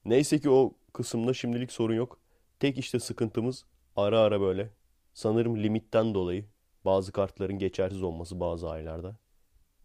[0.07, 2.19] Neyse ki o kısımda şimdilik sorun yok.
[2.61, 3.65] Tek işte sıkıntımız
[3.97, 4.71] ara ara böyle.
[5.15, 6.45] Sanırım limitten dolayı
[6.85, 9.17] bazı kartların geçersiz olması bazı aylarda.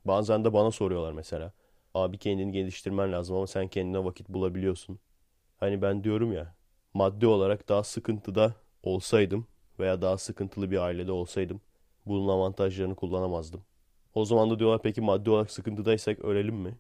[0.06, 1.54] Bazen de bana soruyorlar mesela.
[1.94, 5.00] Abi kendini geliştirmen lazım ama sen kendine vakit bulabiliyorsun.
[5.58, 6.56] Hani ben diyorum ya
[6.94, 9.48] maddi olarak daha sıkıntıda olsaydım
[9.80, 11.62] veya daha sıkıntılı bir ailede olsaydım
[12.06, 13.66] bunun avantajlarını kullanamazdım.
[14.16, 16.78] O zaman da diyorlar peki maddi olarak sıkıntıdaysak ölelim mi?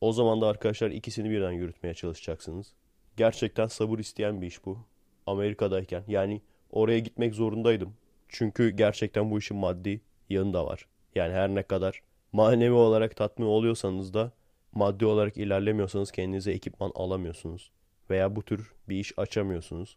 [0.00, 2.72] O zaman da arkadaşlar ikisini birden yürütmeye çalışacaksınız.
[3.16, 4.78] Gerçekten sabır isteyen bir iş bu.
[5.26, 7.94] Amerika'dayken yani oraya gitmek zorundaydım.
[8.28, 10.86] Çünkü gerçekten bu işin maddi yanı da var.
[11.14, 14.32] Yani her ne kadar manevi olarak tatmin oluyorsanız da
[14.72, 17.70] maddi olarak ilerlemiyorsanız kendinize ekipman alamıyorsunuz.
[18.10, 19.96] Veya bu tür bir iş açamıyorsunuz.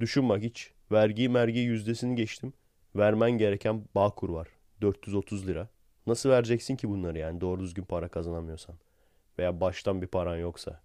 [0.00, 2.52] Düşün bak hiç vergi mergi yüzdesini geçtim.
[2.96, 4.48] Vermen gereken Bağkur var.
[4.80, 5.68] 430 lira.
[6.06, 8.76] Nasıl vereceksin ki bunları yani doğru düzgün para kazanamıyorsan?
[9.38, 10.82] Veya baştan bir paran yoksa.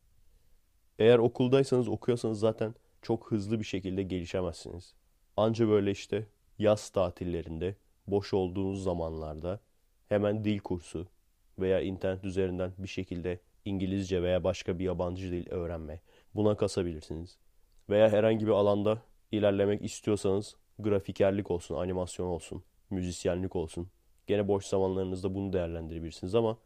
[0.99, 4.95] Eğer okuldaysanız okuyorsanız zaten çok hızlı bir şekilde gelişemezsiniz.
[5.37, 6.27] Anca böyle işte
[6.59, 7.75] yaz tatillerinde,
[8.07, 9.59] boş olduğunuz zamanlarda
[10.09, 11.07] hemen dil kursu
[11.59, 16.01] veya internet üzerinden bir şekilde İngilizce veya başka bir yabancı dil öğrenme.
[16.35, 17.37] Buna kasabilirsiniz.
[17.89, 23.89] Veya herhangi bir alanda ilerlemek istiyorsanız grafikerlik olsun, animasyon olsun, müzisyenlik olsun.
[24.27, 26.57] Gene boş zamanlarınızda bunu değerlendirebilirsiniz ama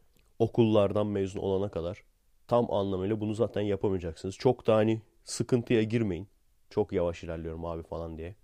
[0.41, 2.03] okullardan mezun olana kadar
[2.47, 4.35] tam anlamıyla bunu zaten yapamayacaksınız.
[4.35, 6.27] Çok da hani sıkıntıya girmeyin.
[6.69, 8.35] Çok yavaş ilerliyorum abi falan diye.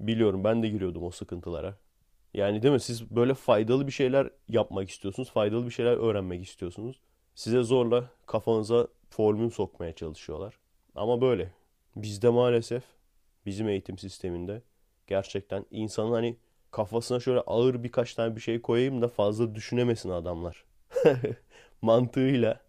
[0.00, 1.76] Biliyorum ben de giriyordum o sıkıntılara.
[2.34, 2.80] Yani değil mi?
[2.80, 5.30] Siz böyle faydalı bir şeyler yapmak istiyorsunuz.
[5.30, 7.00] Faydalı bir şeyler öğrenmek istiyorsunuz.
[7.34, 10.58] Size zorla kafanıza formül sokmaya çalışıyorlar.
[10.94, 11.52] Ama böyle.
[11.96, 12.82] Bizde maalesef
[13.46, 14.62] bizim eğitim sisteminde
[15.06, 16.36] gerçekten insanın hani
[16.70, 20.64] kafasına şöyle ağır birkaç tane bir şey koyayım da fazla düşünemesin adamlar.
[21.82, 22.60] Mantığıyla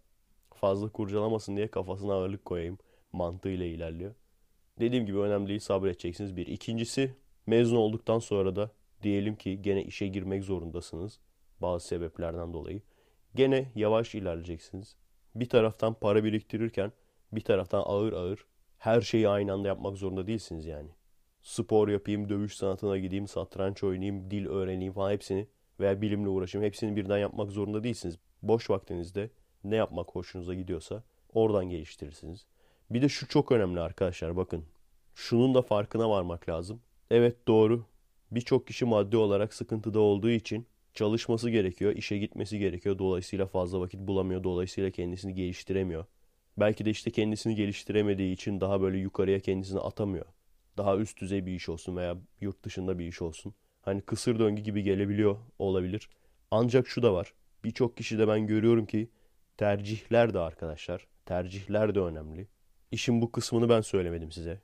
[0.54, 2.78] fazla kurcalamasın diye kafasına ağırlık koyayım
[3.12, 4.14] mantığıyla ilerliyor.
[4.80, 6.46] Dediğim gibi önemli değil sabredeceksiniz bir.
[6.46, 7.14] İkincisi
[7.46, 8.70] mezun olduktan sonra da
[9.02, 11.20] diyelim ki gene işe girmek zorundasınız
[11.60, 12.82] bazı sebeplerden dolayı.
[13.34, 14.96] Gene yavaş ilerleyeceksiniz.
[15.34, 16.92] Bir taraftan para biriktirirken
[17.32, 18.46] bir taraftan ağır ağır
[18.78, 20.88] her şeyi aynı anda yapmak zorunda değilsiniz yani.
[21.42, 25.46] Spor yapayım, dövüş sanatına gideyim, satranç oynayayım, dil öğreneyim falan hepsini
[25.80, 28.18] veya bilimle uğraşayım hepsini birden yapmak zorunda değilsiniz.
[28.42, 29.30] Boş vaktinizde
[29.64, 31.02] ne yapmak hoşunuza gidiyorsa
[31.34, 32.46] oradan geliştirirsiniz.
[32.90, 34.64] Bir de şu çok önemli arkadaşlar bakın.
[35.14, 36.80] Şunun da farkına varmak lazım.
[37.10, 37.84] Evet doğru.
[38.30, 42.98] Birçok kişi maddi olarak sıkıntıda olduğu için çalışması gerekiyor, işe gitmesi gerekiyor.
[42.98, 44.44] Dolayısıyla fazla vakit bulamıyor.
[44.44, 46.04] Dolayısıyla kendisini geliştiremiyor.
[46.56, 50.26] Belki de işte kendisini geliştiremediği için daha böyle yukarıya kendisini atamıyor.
[50.76, 53.54] Daha üst düzey bir iş olsun veya yurt dışında bir iş olsun.
[53.82, 56.08] Hani kısır döngü gibi gelebiliyor olabilir.
[56.50, 57.32] Ancak şu da var.
[57.64, 59.08] Birçok kişi de ben görüyorum ki
[59.56, 61.06] tercihler de arkadaşlar.
[61.26, 62.46] Tercihler de önemli.
[62.90, 64.60] İşin bu kısmını ben söylemedim size.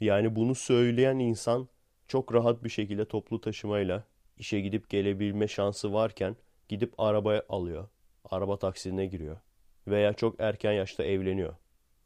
[0.00, 1.68] Yani bunu söyleyen insan
[2.08, 4.04] çok rahat bir şekilde toplu taşımayla
[4.38, 6.36] işe gidip gelebilme şansı varken
[6.68, 7.88] gidip arabaya alıyor.
[8.24, 9.36] Araba taksidine giriyor.
[9.86, 11.54] Veya çok erken yaşta evleniyor.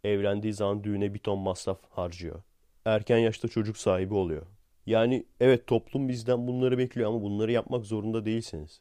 [0.04, 2.42] Evlendiği zaman düğüne bir ton masraf harcıyor.
[2.84, 4.46] Erken yaşta çocuk sahibi oluyor.
[4.86, 8.80] Yani evet toplum bizden bunları bekliyor ama bunları yapmak zorunda değilsiniz.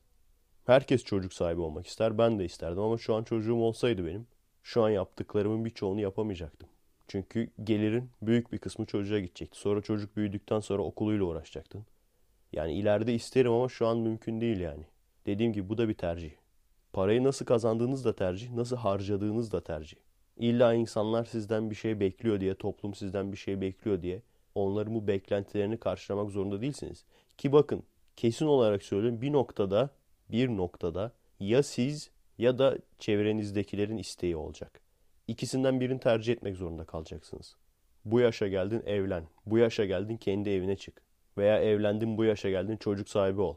[0.72, 2.18] Herkes çocuk sahibi olmak ister.
[2.18, 4.28] Ben de isterdim ama şu an çocuğum olsaydı benim
[4.64, 6.70] şu an yaptıklarımın birçoğunu yapamayacaktım.
[7.08, 9.60] Çünkü gelirin büyük bir kısmı çocuğa gidecekti.
[9.60, 11.86] Sonra çocuk büyüdükten sonra okuluyla uğraşacaktın.
[12.54, 14.84] Yani ileride isterim ama şu an mümkün değil yani.
[15.26, 16.32] Dediğim gibi bu da bir tercih.
[16.94, 19.98] Parayı nasıl kazandığınız da tercih, nasıl harcadığınız da tercih.
[20.38, 24.22] İlla insanlar sizden bir şey bekliyor diye, toplum sizden bir şey bekliyor diye
[24.56, 27.06] onların bu beklentilerini karşılamak zorunda değilsiniz.
[27.38, 27.84] Ki bakın
[28.16, 29.90] kesin olarak söylüyorum bir noktada
[30.32, 34.82] bir noktada ya siz ya da çevrenizdekilerin isteği olacak.
[35.28, 37.56] İkisinden birini tercih etmek zorunda kalacaksınız.
[38.06, 39.24] Bu yaşa geldin evlen.
[39.46, 41.02] Bu yaşa geldin kendi evine çık.
[41.38, 43.56] Veya evlendin bu yaşa geldin çocuk sahibi ol.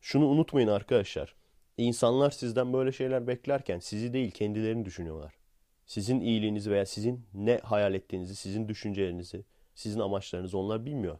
[0.00, 1.34] Şunu unutmayın arkadaşlar.
[1.76, 5.34] İnsanlar sizden böyle şeyler beklerken sizi değil kendilerini düşünüyorlar.
[5.86, 9.44] Sizin iyiliğinizi veya sizin ne hayal ettiğinizi, sizin düşüncelerinizi,
[9.74, 11.18] sizin amaçlarınızı onlar bilmiyor.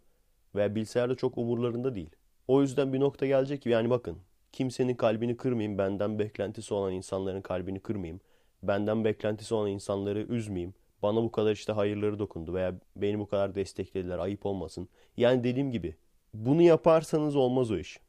[0.54, 2.10] Veya bilseler de çok umurlarında değil.
[2.48, 4.18] O yüzden bir nokta gelecek ki yani bakın
[4.56, 8.20] kimsenin kalbini kırmayayım, benden beklentisi olan insanların kalbini kırmayayım.
[8.62, 10.74] Benden beklentisi olan insanları üzmeyeyim.
[11.02, 14.88] Bana bu kadar işte hayırları dokundu veya beni bu kadar desteklediler ayıp olmasın.
[15.16, 15.96] Yani dediğim gibi
[16.34, 18.00] bunu yaparsanız olmaz o iş.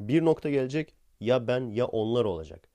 [0.00, 2.68] Bir nokta gelecek ya ben ya onlar olacak.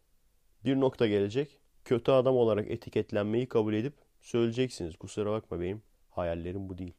[0.65, 4.95] Bir nokta gelecek kötü adam olarak etiketlenmeyi kabul edip söyleyeceksiniz.
[4.95, 6.93] Kusura bakma benim hayallerim bu değil.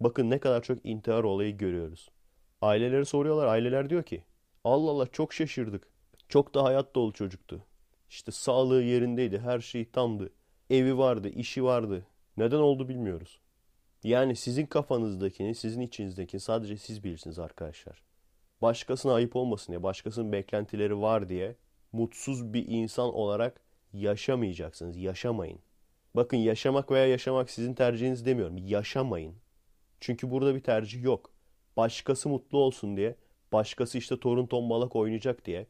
[0.00, 2.10] Bakın ne kadar çok intihar olayı görüyoruz.
[2.60, 3.46] Aileleri soruyorlar.
[3.46, 4.24] Aileler diyor ki
[4.64, 5.88] Allah Allah çok şaşırdık.
[6.28, 7.64] Çok da hayat dolu çocuktu.
[8.10, 10.32] İşte sağlığı yerindeydi, her şey tamdı.
[10.70, 12.06] Evi vardı, işi vardı.
[12.36, 13.40] Neden oldu bilmiyoruz.
[14.04, 18.02] Yani sizin kafanızdakini, sizin içinizdekini sadece siz bilirsiniz arkadaşlar.
[18.62, 21.56] Başkasına ayıp olmasın diye, başkasının beklentileri var diye
[21.92, 23.60] mutsuz bir insan olarak
[23.92, 24.96] yaşamayacaksınız.
[24.96, 25.58] Yaşamayın.
[26.16, 28.56] Bakın yaşamak veya yaşamak sizin tercihiniz demiyorum.
[28.58, 29.34] Yaşamayın.
[30.00, 31.30] Çünkü burada bir tercih yok.
[31.76, 33.16] Başkası mutlu olsun diye,
[33.52, 35.66] başkası işte torun tombalak oynayacak diye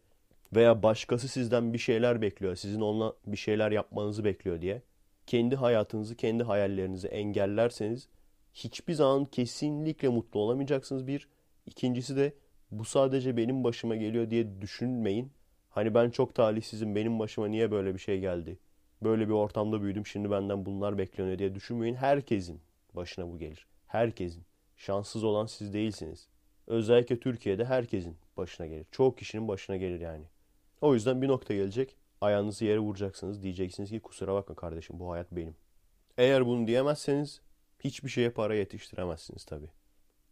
[0.55, 4.83] veya başkası sizden bir şeyler bekliyor, sizin onunla bir şeyler yapmanızı bekliyor diye
[5.27, 8.09] kendi hayatınızı, kendi hayallerinizi engellerseniz
[8.55, 11.29] hiçbir zaman kesinlikle mutlu olamayacaksınız bir.
[11.67, 12.33] İkincisi de
[12.71, 15.33] bu sadece benim başıma geliyor diye düşünmeyin.
[15.71, 18.59] Hani ben çok talihsizim, benim başıma niye böyle bir şey geldi?
[19.03, 21.95] Böyle bir ortamda büyüdüm, şimdi benden bunlar bekleniyor diye düşünmeyin.
[21.95, 22.61] Herkesin
[22.95, 23.67] başına bu gelir.
[23.87, 24.45] Herkesin.
[24.77, 26.29] Şanssız olan siz değilsiniz.
[26.67, 28.87] Özellikle Türkiye'de herkesin başına gelir.
[28.91, 30.25] Çoğu kişinin başına gelir yani.
[30.81, 31.97] O yüzden bir nokta gelecek.
[32.21, 33.43] Ayağınızı yere vuracaksınız.
[33.43, 35.57] Diyeceksiniz ki kusura bakma kardeşim bu hayat benim.
[36.19, 37.41] Eğer bunu diyemezseniz
[37.81, 39.67] hiçbir şeye para yetiştiremezsiniz tabi.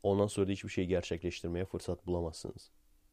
[0.02, 2.70] Ondan sonra da hiçbir şeyi gerçekleştirmeye fırsat bulamazsınız.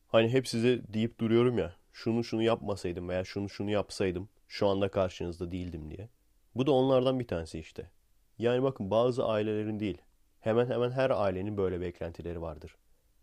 [0.08, 4.92] Hani hep size deyip duruyorum ya şunu şunu yapmasaydım veya şunu şunu yapsaydım şu anda
[4.92, 6.10] karşınızda değildim diye.
[6.56, 7.92] Bu da onlardan bir tanesi işte.
[8.38, 9.98] Yani bakın bazı ailelerin değil
[10.40, 12.76] hemen hemen her ailenin böyle beklentileri vardır.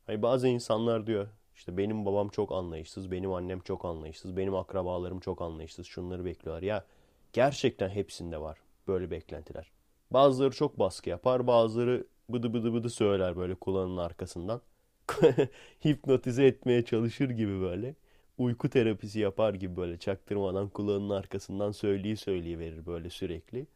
[0.07, 5.21] Hani bazı insanlar diyor işte benim babam çok anlayışsız, benim annem çok anlayışsız, benim akrabalarım
[5.21, 5.87] çok anlayışsız.
[5.87, 6.63] Şunları bekliyorlar.
[6.63, 6.85] Ya
[7.33, 9.71] gerçekten hepsinde var böyle beklentiler.
[10.11, 14.61] Bazıları çok baskı yapar, bazıları bıdı bıdı bıdı söyler böyle kulağının arkasından.
[15.87, 17.95] Hipnotize etmeye çalışır gibi böyle.
[18.39, 23.67] Uyku terapisi yapar gibi böyle çaktırmadan kulağının arkasından söyleyi söyleyi verir böyle sürekli.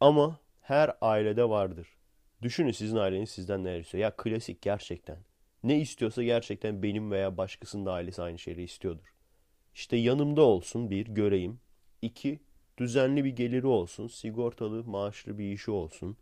[0.00, 1.88] Ama her ailede vardır.
[2.42, 4.02] Düşünün sizin aileniz sizden ne istiyor.
[4.02, 5.18] Ya klasik gerçekten.
[5.64, 9.14] Ne istiyorsa gerçekten benim veya başkasının da ailesi aynı şeyi istiyordur.
[9.74, 11.60] İşte yanımda olsun bir göreyim.
[12.02, 12.40] İki
[12.78, 14.06] düzenli bir geliri olsun.
[14.08, 16.16] Sigortalı maaşlı bir işi olsun.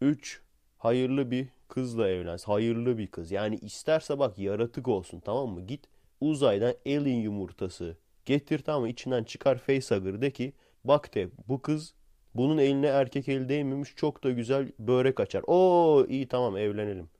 [0.00, 0.40] Üç
[0.78, 2.52] hayırlı bir kızla evlensin.
[2.52, 3.30] Hayırlı bir kız.
[3.30, 5.66] Yani isterse bak yaratık olsun tamam mı?
[5.66, 5.84] Git
[6.20, 8.88] uzaydan alien yumurtası getir tamam mı?
[8.88, 10.52] İçinden çıkar facehugger de ki
[10.84, 11.94] bak de bu kız
[12.34, 15.44] bunun eline erkek eli değmemiş çok da güzel börek açar.
[15.46, 17.10] Oo iyi tamam evlenelim.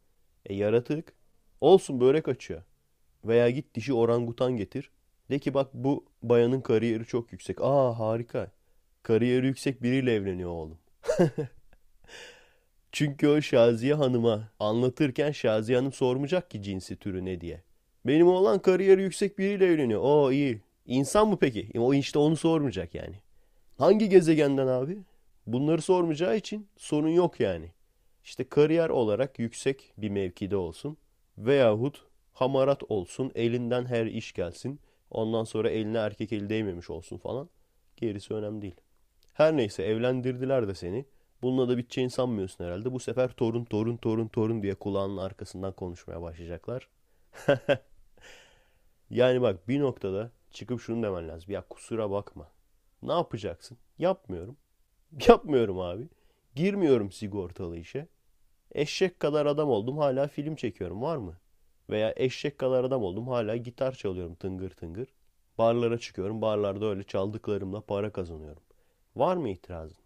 [0.47, 1.22] E yaratık
[1.63, 2.63] Olsun börek açıyor.
[3.25, 4.91] Veya git dişi orangutan getir.
[5.31, 7.61] De ki bak bu bayanın kariyeri çok yüksek.
[7.61, 8.51] Aa harika.
[9.03, 10.79] Kariyeri yüksek biriyle evleniyor oğlum.
[12.93, 17.63] Çünkü o Şaziye Hanım'a anlatırken Şaziye Hanım sormayacak ki cinsi türü ne diye.
[18.07, 20.01] Benim oğlan kariyeri yüksek biriyle evleniyor.
[20.05, 20.61] Oo iyi.
[20.87, 21.71] İnsan mı peki?
[21.79, 23.17] O işte onu sormayacak yani.
[23.79, 24.99] Hangi gezegenden abi?
[25.47, 27.71] Bunları sormayacağı için sorun yok yani.
[28.25, 30.97] İşte kariyer olarak yüksek bir mevkide olsun.
[31.47, 34.81] Veyahut hamarat olsun, elinden her iş gelsin.
[35.11, 37.49] Ondan sonra eline erkek eli değmemiş olsun falan.
[37.97, 38.77] Gerisi önemli değil.
[39.33, 41.05] Her neyse evlendirdiler de seni.
[41.43, 42.93] Bununla da biteceğini sanmıyorsun herhalde.
[42.93, 46.89] Bu sefer torun torun torun torun diye kulağının arkasından konuşmaya başlayacaklar.
[49.11, 51.53] yani bak bir noktada çıkıp şunu demen lazım.
[51.53, 52.49] Ya kusura bakma.
[53.03, 53.79] Ne yapacaksın?
[53.99, 54.57] Yapmıyorum.
[55.29, 56.09] Yapmıyorum abi.
[56.55, 58.09] Girmiyorum sigortalı işe.
[58.75, 61.37] Eşek kadar adam oldum hala film çekiyorum var mı?
[61.91, 65.09] Veya eşek kadar adam oldum hala gitar çalıyorum tıngır tıngır.
[65.59, 68.63] Barlara çıkıyorum barlarda öyle çaldıklarımla para kazanıyorum.
[69.17, 69.97] Var mı itirazın?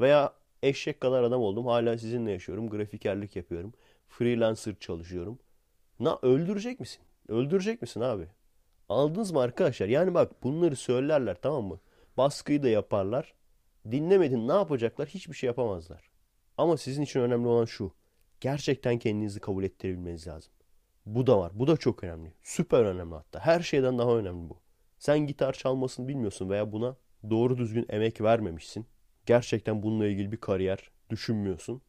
[0.00, 3.72] Veya eşek kadar adam oldum hala sizinle yaşıyorum grafikerlik yapıyorum.
[4.08, 5.38] Freelancer çalışıyorum.
[6.00, 7.02] Na öldürecek misin?
[7.28, 8.26] Öldürecek misin abi?
[8.88, 9.88] Aldınız mı arkadaşlar?
[9.88, 11.80] Yani bak bunları söylerler tamam mı?
[12.16, 13.34] Baskıyı da yaparlar.
[13.90, 15.08] Dinlemedin ne yapacaklar?
[15.08, 16.10] Hiçbir şey yapamazlar.
[16.58, 17.92] Ama sizin için önemli olan şu.
[18.40, 20.52] Gerçekten kendinizi kabul ettirebilmeniz lazım.
[21.06, 21.52] Bu da var.
[21.54, 22.32] Bu da çok önemli.
[22.42, 23.40] Süper önemli hatta.
[23.40, 24.60] Her şeyden daha önemli bu.
[24.98, 26.96] Sen gitar çalmasını bilmiyorsun veya buna
[27.30, 28.86] doğru düzgün emek vermemişsin.
[29.26, 31.82] Gerçekten bununla ilgili bir kariyer düşünmüyorsun.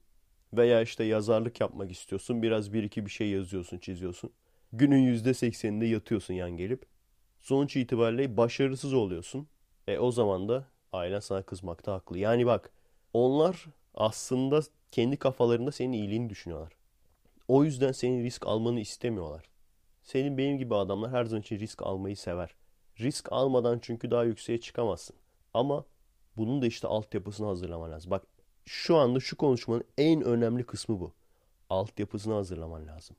[0.54, 2.42] Veya işte yazarlık yapmak istiyorsun.
[2.42, 4.32] Biraz bir iki bir şey yazıyorsun, çiziyorsun.
[4.74, 6.86] Günün yüzde sekseninde yatıyorsun yan gelip.
[7.42, 9.48] Sonuç itibariyle başarısız oluyorsun.
[9.88, 12.18] E o zaman da ailen sana kızmakta haklı.
[12.18, 12.72] Yani bak
[13.14, 14.62] onlar aslında
[14.92, 16.74] kendi kafalarında senin iyiliğini düşünüyorlar.
[17.48, 19.46] O yüzden senin risk almanı istemiyorlar.
[20.04, 22.56] Senin benim gibi adamlar her zaman için risk almayı sever.
[23.00, 25.16] Risk almadan çünkü daha yükseğe çıkamazsın.
[25.54, 25.86] Ama
[26.38, 28.12] bunun da işte altyapısını hazırlaman lazım.
[28.12, 28.24] Bak
[28.66, 31.14] şu anda şu konuşmanın en önemli kısmı bu.
[31.70, 33.16] Altyapısını hazırlaman lazım.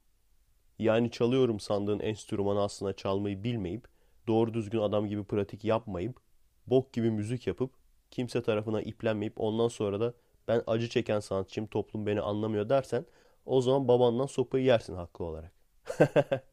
[0.79, 3.89] Yani çalıyorum sandığın enstrümanı aslında çalmayı bilmeyip,
[4.27, 6.21] doğru düzgün adam gibi pratik yapmayıp,
[6.67, 7.71] bok gibi müzik yapıp,
[8.11, 10.15] kimse tarafına iplenmeyip ondan sonra da
[10.49, 13.07] ben acı çeken sanatçıyım toplum beni anlamıyor dersen
[13.47, 15.53] o zaman babandan sopayı yersin haklı olarak.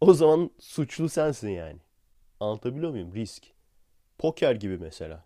[0.00, 1.78] o zaman suçlu sensin yani.
[2.40, 3.14] Anlatabiliyor muyum?
[3.14, 3.46] Risk.
[4.18, 5.24] Poker gibi mesela.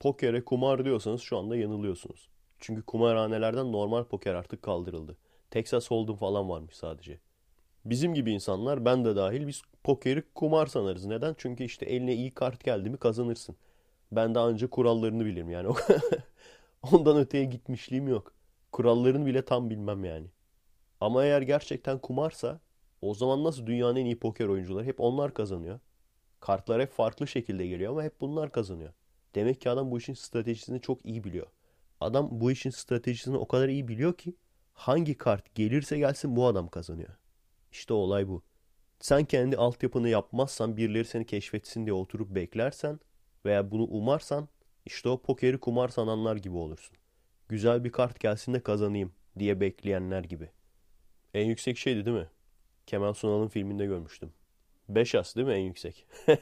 [0.00, 2.28] Pokere kumar diyorsanız şu anda yanılıyorsunuz.
[2.58, 5.16] Çünkü kumarhanelerden normal poker artık kaldırıldı.
[5.50, 7.18] Texas Hold'em falan varmış sadece.
[7.84, 11.04] Bizim gibi insanlar ben de dahil biz pokeri kumar sanarız.
[11.04, 11.34] Neden?
[11.38, 13.56] Çünkü işte eline iyi kart geldi mi kazanırsın.
[14.12, 15.68] Ben de ancak kurallarını bilirim yani.
[16.92, 18.32] Ondan öteye gitmişliğim yok.
[18.72, 20.26] Kurallarını bile tam bilmem yani.
[21.00, 22.60] Ama eğer gerçekten kumarsa
[23.02, 25.80] o zaman nasıl dünyanın en iyi poker oyuncuları hep onlar kazanıyor.
[26.40, 28.92] Kartlar hep farklı şekilde geliyor ama hep bunlar kazanıyor.
[29.34, 31.46] Demek ki adam bu işin stratejisini çok iyi biliyor.
[32.00, 34.34] Adam bu işin stratejisini o kadar iyi biliyor ki
[34.72, 37.16] hangi kart gelirse gelsin bu adam kazanıyor.
[37.72, 38.42] İşte olay bu.
[39.00, 43.00] Sen kendi altyapını yapmazsan birileri seni keşfetsin diye oturup beklersen
[43.44, 44.48] veya bunu umarsan
[44.86, 46.96] işte o pokeri kumar sananlar gibi olursun.
[47.48, 50.50] Güzel bir kart gelsin de kazanayım diye bekleyenler gibi.
[51.34, 52.28] En yüksek şeydi değil mi?
[52.86, 54.32] Kemal Sunal'ın filminde görmüştüm.
[54.88, 56.06] 5 as değil mi en yüksek?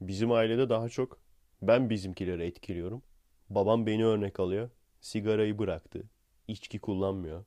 [0.00, 1.18] Bizim ailede daha çok
[1.62, 3.02] ben bizimkileri etkiliyorum.
[3.50, 4.70] Babam beni örnek alıyor.
[5.00, 6.02] Sigarayı bıraktı.
[6.48, 7.44] İçki kullanmıyor.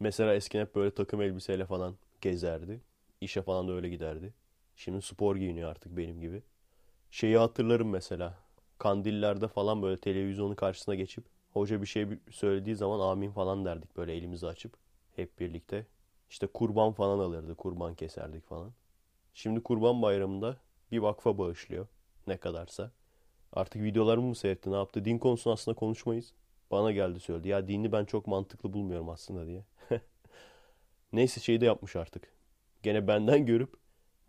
[0.00, 2.80] Mesela eskiden hep böyle takım elbiseyle falan gezerdi.
[3.20, 4.34] İşe falan da öyle giderdi.
[4.76, 6.42] Şimdi spor giyiniyor artık benim gibi.
[7.14, 8.34] Şeyi hatırlarım mesela.
[8.78, 14.14] Kandillerde falan böyle televizyonun karşısına geçip hoca bir şey söylediği zaman amin falan derdik böyle
[14.14, 14.76] elimizi açıp
[15.16, 15.86] hep birlikte.
[16.30, 17.54] İşte kurban falan alırdı.
[17.54, 18.72] Kurban keserdik falan.
[19.34, 20.56] Şimdi kurban bayramında
[20.92, 21.86] bir vakfa bağışlıyor.
[22.26, 22.90] Ne kadarsa.
[23.52, 25.04] Artık videolarımı mı seyretti ne yaptı?
[25.04, 26.32] Din konusunu aslında konuşmayız.
[26.70, 27.48] Bana geldi söyledi.
[27.48, 29.64] Ya dini ben çok mantıklı bulmuyorum aslında diye.
[31.12, 32.32] Neyse şey de yapmış artık.
[32.82, 33.74] Gene benden görüp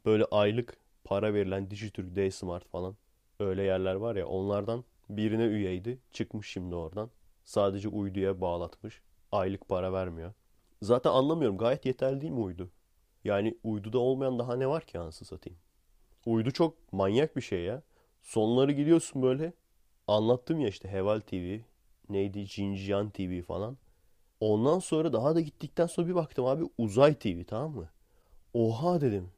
[0.06, 2.98] böyle aylık para verilen Dijitürk, D-Smart falan
[3.40, 6.00] öyle yerler var ya onlardan birine üyeydi.
[6.12, 7.10] Çıkmış şimdi oradan.
[7.46, 9.02] Sadece uyduya bağlatmış.
[9.32, 10.34] Aylık para vermiyor.
[10.82, 12.72] Zaten anlamıyorum gayet yeterli değil mi uydu?
[13.24, 15.60] Yani uyduda olmayan daha ne var ki ansı satayım?
[16.26, 17.84] Uydu çok manyak bir şey ya.
[18.24, 19.54] Sonları gidiyorsun böyle.
[20.08, 21.60] Anlattım ya işte Heval TV,
[22.10, 23.78] neydi Jinjian TV falan.
[24.40, 27.90] Ondan sonra daha da gittikten sonra bir baktım abi Uzay TV tamam mı?
[28.54, 29.32] Oha dedim.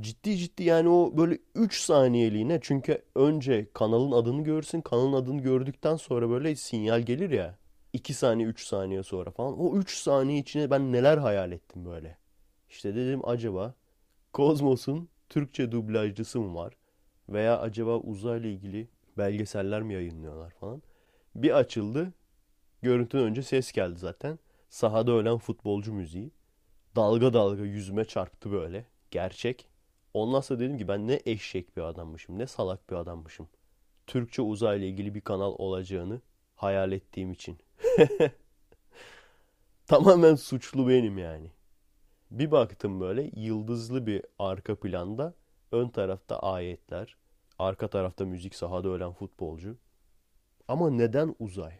[0.00, 4.80] Ciddi ciddi yani o böyle 3 saniyeliğine çünkü önce kanalın adını görürsün.
[4.80, 7.58] Kanalın adını gördükten sonra böyle sinyal gelir ya.
[7.92, 9.60] 2 saniye 3 saniye sonra falan.
[9.60, 12.18] O 3 saniye içine ben neler hayal ettim böyle.
[12.68, 13.74] İşte dedim acaba
[14.32, 16.76] Kozmos'un Türkçe dublajcısı mı var?
[17.28, 18.88] Veya acaba uzayla ilgili
[19.18, 20.82] belgeseller mi yayınlıyorlar falan.
[21.34, 22.12] Bir açıldı.
[22.82, 24.38] Görüntüden önce ses geldi zaten.
[24.68, 26.30] Sahada ölen futbolcu müziği.
[26.96, 28.86] Dalga dalga yüzüme çarptı böyle.
[29.10, 29.75] Gerçek.
[30.16, 33.48] Ondan sonra dedim ki ben ne eşek bir adammışım, ne salak bir adammışım.
[34.06, 36.20] Türkçe uzayla ilgili bir kanal olacağını
[36.54, 37.58] hayal ettiğim için.
[39.86, 41.50] Tamamen suçlu benim yani.
[42.30, 45.34] Bir baktım böyle yıldızlı bir arka planda
[45.72, 47.16] ön tarafta ayetler,
[47.58, 49.76] arka tarafta müzik sahada ölen futbolcu.
[50.68, 51.74] Ama neden uzay?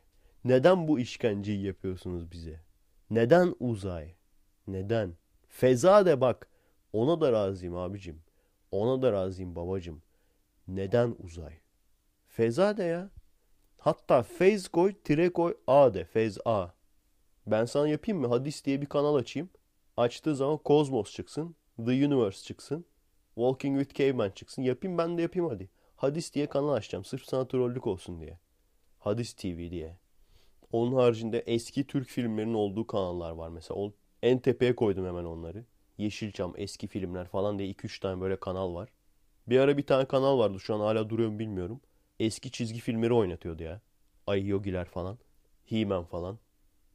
[0.44, 2.60] Neden bu işkenceyi yapıyorsunuz bize?
[3.10, 4.14] Neden uzay?
[4.66, 5.14] Neden?
[5.48, 6.48] Feza de bak.
[6.92, 8.25] Ona da razıyım abicim.
[8.70, 10.02] Ona da razıyım babacım.
[10.68, 11.54] Neden uzay?
[12.28, 13.10] Feza de ya.
[13.78, 16.04] Hatta fez koy, tire koy, A de.
[16.04, 16.68] Fez A.
[17.46, 18.28] Ben sana yapayım mı?
[18.28, 19.50] Hadis diye bir kanal açayım.
[19.96, 21.56] Açtığı zaman Cosmos çıksın.
[21.76, 22.86] The Universe çıksın.
[23.34, 24.62] Walking with Caveman çıksın.
[24.62, 25.70] Yapayım ben de yapayım hadi.
[25.96, 27.04] Hadis diye kanal açacağım.
[27.04, 28.38] Sırf sana trollük olsun diye.
[28.98, 29.98] Hadis TV diye.
[30.72, 33.92] Onun haricinde eski Türk filmlerinin olduğu kanallar var mesela.
[34.22, 35.64] En tepeye koydum hemen onları.
[35.98, 38.88] Yeşilçam, eski filmler falan diye 2-3 tane böyle kanal var.
[39.46, 40.60] Bir ara bir tane kanal vardı.
[40.60, 41.80] Şu an hala duruyor mu bilmiyorum.
[42.20, 43.80] Eski çizgi filmleri oynatıyordu ya.
[44.26, 45.18] Ay Yogiler falan.
[45.66, 46.38] He-Man falan.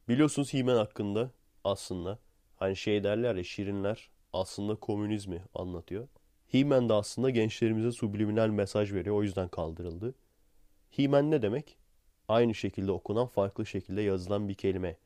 [0.08, 1.30] Biliyorsunuz He-Man hakkında
[1.64, 2.18] aslında.
[2.56, 6.08] Hani şey derler ya şirinler aslında komünizmi anlatıyor.
[6.48, 9.16] He-Man de aslında gençlerimize subliminal mesaj veriyor.
[9.16, 10.14] O yüzden kaldırıldı.
[10.90, 11.76] He-Man ne demek?
[12.28, 14.96] Aynı şekilde okunan farklı şekilde yazılan bir kelime.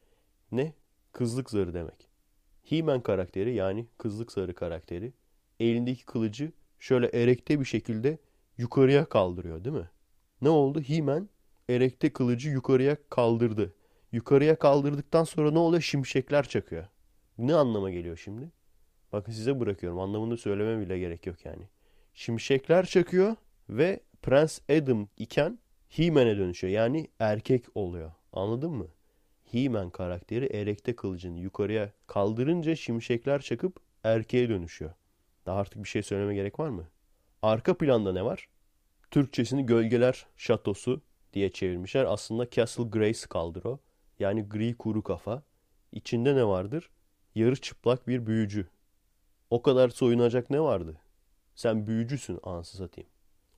[0.53, 0.73] Ne?
[1.13, 2.06] Kızlık zarı demek.
[2.71, 5.13] He-Man karakteri yani kızlık zarı karakteri
[5.61, 8.19] elindeki kılıcı şöyle erekte bir şekilde
[8.59, 9.91] yukarıya kaldırıyor değil mi?
[10.43, 10.81] Ne oldu?
[10.81, 11.29] He-Man
[11.71, 13.75] erekte kılıcı yukarıya kaldırdı.
[14.13, 15.83] Yukarıya kaldırdıktan sonra ne oluyor?
[15.83, 16.87] Şimşekler çakıyor.
[17.39, 18.51] Ne anlama geliyor şimdi?
[19.13, 19.99] Bakın size bırakıyorum.
[19.99, 21.63] Anlamını söyleme bile gerek yok yani.
[22.15, 23.37] Şimşekler çakıyor
[23.69, 25.59] ve Prens Adam iken
[25.89, 26.73] He-Man'e dönüşüyor.
[26.73, 28.13] Yani erkek oluyor.
[28.33, 28.87] Anladın mı?
[29.53, 34.93] He-Man karakteri erekte kılıcını yukarıya kaldırınca şimşekler çakıp erkeğe dönüşüyor.
[35.47, 36.89] Daha artık bir şey söyleme gerek var mı?
[37.43, 38.49] Arka planda ne var?
[39.11, 41.01] Türkçesini Gölgeler Şatosu
[41.33, 42.05] diye çevirmişler.
[42.05, 43.63] Aslında Castle Grace kaldır.
[44.19, 45.43] Yani gri kuru kafa.
[45.93, 46.91] İçinde ne vardır?
[47.35, 48.69] Yarı çıplak bir büyücü.
[49.51, 51.01] O kadar soyunacak ne vardı?
[51.55, 53.11] Sen büyücüsün anası satayım.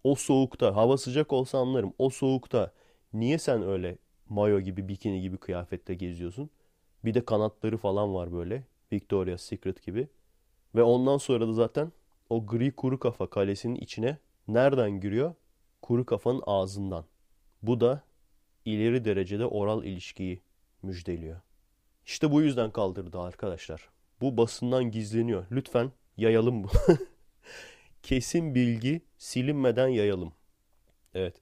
[0.05, 1.93] O soğukta hava sıcak olsa anlarım.
[1.99, 2.73] O soğukta
[3.13, 3.99] niye sen öyle
[4.29, 6.51] mayo gibi bikini gibi kıyafette geziyorsun?
[7.05, 8.65] Bir de kanatları falan var böyle.
[8.93, 10.09] Victoria's Secret gibi.
[10.75, 11.93] Ve ondan sonra da zaten
[12.31, 14.19] o gri kuru kafa kalesinin içine
[14.49, 15.35] nereden giriyor?
[15.83, 17.05] Kuru kafanın ağzından.
[17.63, 18.03] Bu da
[18.65, 20.41] ileri derecede oral ilişkiyi
[20.83, 21.41] müjdeliyor.
[22.07, 23.89] İşte bu yüzden kaldırdı arkadaşlar.
[24.21, 25.47] Bu basından gizleniyor.
[25.51, 26.69] Lütfen yayalım bu.
[28.03, 30.33] Kesin bilgi silinmeden yayalım.
[31.15, 31.35] Evet.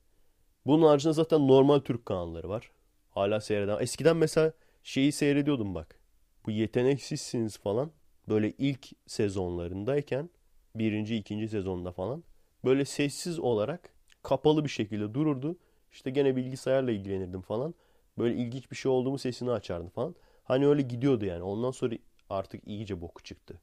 [0.67, 2.71] Bunun haricinde zaten normal Türk kanalları var.
[3.17, 3.79] Hala seyreden.
[3.81, 4.53] Eskiden mesela
[4.83, 5.99] şeyi seyrediyordum bak.
[6.47, 7.91] Bu yeteneksizsiniz falan.
[8.29, 10.31] Böyle ilk sezonlarındayken
[10.75, 12.25] birinci, ikinci sezonda falan
[12.65, 15.57] böyle sessiz olarak kapalı bir şekilde dururdu.
[15.93, 17.75] İşte gene bilgisayarla ilgilenirdim falan.
[18.19, 20.15] Böyle ilginç bir şey olduğumu sesini açardı falan.
[20.45, 21.43] Hani öyle gidiyordu yani.
[21.43, 21.95] Ondan sonra
[22.31, 23.61] artık iyice boku çıktı.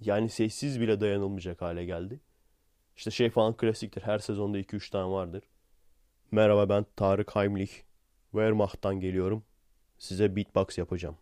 [0.00, 2.20] Yani sessiz bile dayanılmayacak hale geldi.
[2.96, 4.02] İşte şey falan klasiktir.
[4.02, 5.42] Her sezonda 2-3 tane vardır.
[6.30, 7.72] Merhaba ben Tarık Heimlich.
[8.32, 9.44] Wehrmacht'tan geliyorum.
[9.98, 11.16] Size beatbox yapacağım.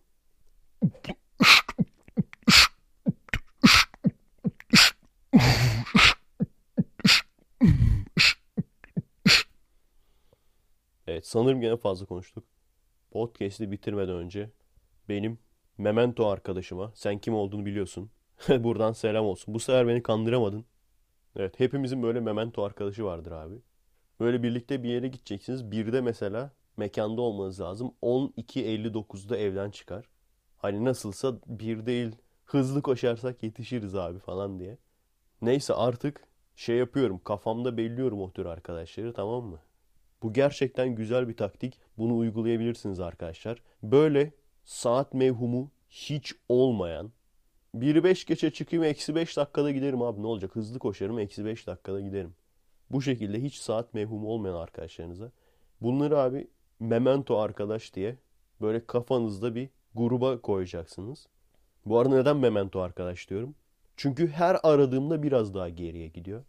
[11.07, 12.45] Evet sanırım gene fazla konuştuk.
[13.11, 14.51] Podcast'i bitirmeden önce
[15.09, 15.39] benim
[15.79, 18.11] Memento arkadaşıma sen kim olduğunu biliyorsun.
[18.49, 19.55] Buradan selam olsun.
[19.55, 20.65] Bu sefer beni kandıramadın.
[21.37, 23.55] Evet hepimizin böyle Memento arkadaşı vardır abi.
[24.21, 25.71] Böyle birlikte bir yere gideceksiniz.
[25.71, 27.93] Bir de mesela mekanda olmanız lazım.
[28.03, 30.09] 12.59'da evden çıkar.
[30.57, 34.79] Hani nasılsa bir değil hızlı koşarsak yetişiriz abi falan diye.
[35.43, 36.25] Neyse artık
[36.57, 39.61] şey yapıyorum kafamda belliyorum o tür arkadaşları tamam mı?
[40.23, 41.79] Bu gerçekten güzel bir taktik.
[41.99, 43.63] Bunu uygulayabilirsiniz arkadaşlar.
[43.83, 44.33] Böyle
[44.65, 47.13] saat mevhumu hiç olmayan
[47.75, 51.67] biri 5 geçe çıkayım eksi 5 dakikada giderim abi ne olacak hızlı koşarım eksi 5
[51.67, 52.35] dakikada giderim.
[52.91, 55.31] Bu şekilde hiç saat mevhumu olmayan arkadaşlarınıza
[55.81, 56.49] bunları abi
[56.81, 58.17] memento arkadaş diye
[58.61, 61.27] böyle kafanızda bir gruba koyacaksınız.
[61.87, 63.55] Bu arada neden memento arkadaş diyorum?
[63.97, 66.45] Çünkü her aradığımda biraz daha geriye gidiyor.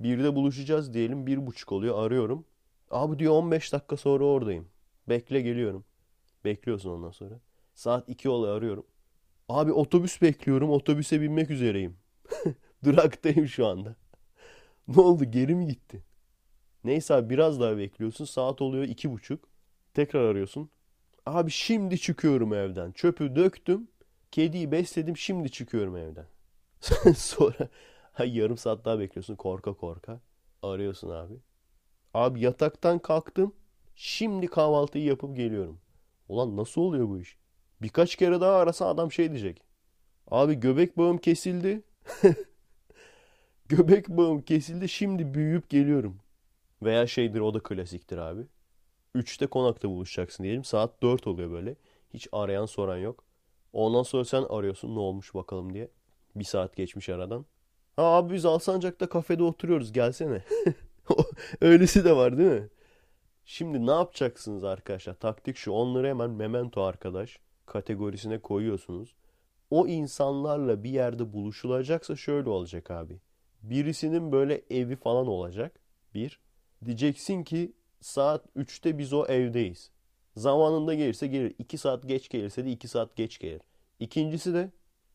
[0.00, 2.44] Bir de buluşacağız diyelim bir buçuk oluyor arıyorum.
[2.90, 4.68] Abi diyor 15 dakika sonra oradayım.
[5.08, 5.84] Bekle geliyorum.
[6.44, 7.40] Bekliyorsun ondan sonra.
[7.74, 8.86] Saat 2 oluyor arıyorum.
[9.48, 10.70] Abi otobüs bekliyorum.
[10.70, 11.96] Otobüse binmek üzereyim.
[12.84, 13.96] Duraktayım şu anda.
[14.88, 16.04] ne oldu geri mi gitti?
[16.84, 18.24] Neyse abi biraz daha bekliyorsun.
[18.24, 19.53] Saat oluyor iki buçuk.
[19.94, 20.70] Tekrar arıyorsun.
[21.26, 22.92] Abi şimdi çıkıyorum evden.
[22.92, 23.88] Çöpü döktüm.
[24.32, 25.16] Kediyi besledim.
[25.16, 26.26] Şimdi çıkıyorum evden.
[27.16, 27.68] Sonra
[28.24, 30.20] yarım saat daha bekliyorsun korka korka.
[30.62, 31.34] Arıyorsun abi.
[32.14, 33.54] Abi yataktan kalktım.
[33.94, 35.80] Şimdi kahvaltıyı yapıp geliyorum.
[36.28, 37.38] Ulan nasıl oluyor bu iş?
[37.82, 39.62] Birkaç kere daha arasa adam şey diyecek.
[40.30, 41.82] Abi göbek bağım kesildi.
[43.68, 44.88] göbek bağım kesildi.
[44.88, 46.20] Şimdi büyüyüp geliyorum.
[46.82, 48.46] Veya şeydir o da klasiktir abi.
[49.14, 50.64] Üçte konakta buluşacaksın diyelim.
[50.64, 51.76] Saat dört oluyor böyle.
[52.14, 53.24] Hiç arayan soran yok.
[53.72, 55.90] Ondan sonra sen arıyorsun ne olmuş bakalım diye.
[56.36, 57.46] Bir saat geçmiş aradan.
[57.96, 60.44] Ha abi biz Alsancak'ta kafede oturuyoruz gelsene.
[61.60, 62.68] Öylesi de var değil mi?
[63.44, 65.14] Şimdi ne yapacaksınız arkadaşlar?
[65.14, 65.72] Taktik şu.
[65.72, 69.14] Onları hemen memento arkadaş kategorisine koyuyorsunuz.
[69.70, 73.20] O insanlarla bir yerde buluşulacaksa şöyle olacak abi.
[73.62, 75.80] Birisinin böyle evi falan olacak.
[76.14, 76.40] Bir.
[76.84, 77.72] Diyeceksin ki
[78.04, 79.90] saat 3'te biz o evdeyiz.
[80.36, 81.54] Zamanında gelirse gelir.
[81.58, 83.60] 2 saat geç gelirse de 2 saat geç gelir.
[84.00, 84.70] İkincisi de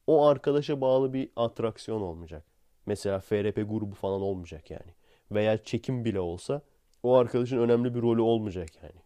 [0.07, 2.45] o arkadaşa bağlı bir atraksiyon olmayacak.
[2.85, 4.93] Mesela FRP grubu falan olmayacak yani.
[5.31, 6.61] Veya çekim bile olsa
[7.03, 9.01] o arkadaşın önemli bir rolü olmayacak yani.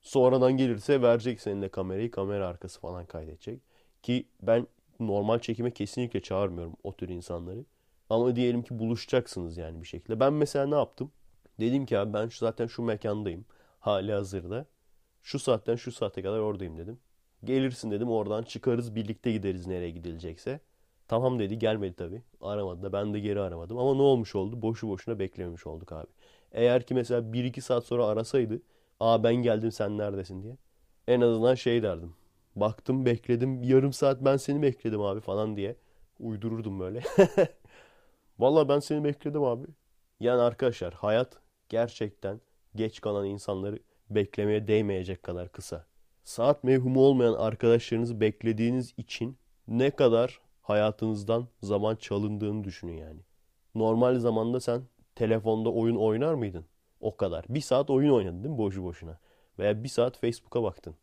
[0.00, 3.60] Sonradan gelirse verecek seninle kamerayı, kamera arkası falan kaydedecek.
[4.02, 4.66] Ki ben
[5.00, 7.64] normal çekime kesinlikle çağırmıyorum o tür insanları.
[8.10, 10.20] Ama diyelim ki buluşacaksınız yani bir şekilde.
[10.20, 11.12] Ben mesela ne yaptım?
[11.60, 13.44] Dedim ki abi ben zaten şu mekandayım.
[13.80, 14.66] Hali hazırda.
[15.22, 17.00] Şu saatten şu saate kadar oradayım dedim.
[17.44, 20.60] Gelirsin dedim oradan çıkarız birlikte gideriz nereye gidilecekse.
[21.08, 22.22] Tamam dedi gelmedi tabi.
[22.40, 23.78] Aramadı da ben de geri aramadım.
[23.78, 24.62] Ama ne olmuş oldu?
[24.62, 26.06] Boşu boşuna beklememiş olduk abi.
[26.52, 28.62] Eğer ki mesela 1-2 saat sonra arasaydı.
[29.00, 30.56] Aa ben geldim sen neredesin diye.
[31.08, 32.14] En azından şey derdim.
[32.56, 35.76] Baktım bekledim yarım saat ben seni bekledim abi falan diye.
[36.20, 37.02] Uydururdum böyle.
[38.38, 39.66] Valla ben seni bekledim abi.
[40.20, 41.40] Yani arkadaşlar hayat
[41.70, 42.40] gerçekten
[42.74, 43.78] geç kalan insanları
[44.10, 45.86] beklemeye değmeyecek kadar kısa.
[46.24, 53.20] Saat mevhumu olmayan arkadaşlarınızı beklediğiniz için ne kadar hayatınızdan zaman çalındığını düşünün yani.
[53.74, 54.82] Normal zamanda sen
[55.14, 56.64] telefonda oyun oynar mıydın?
[57.00, 57.44] O kadar.
[57.48, 59.18] Bir saat oyun oynadın değil mi boşu boşuna?
[59.58, 60.94] Veya bir saat Facebook'a baktın.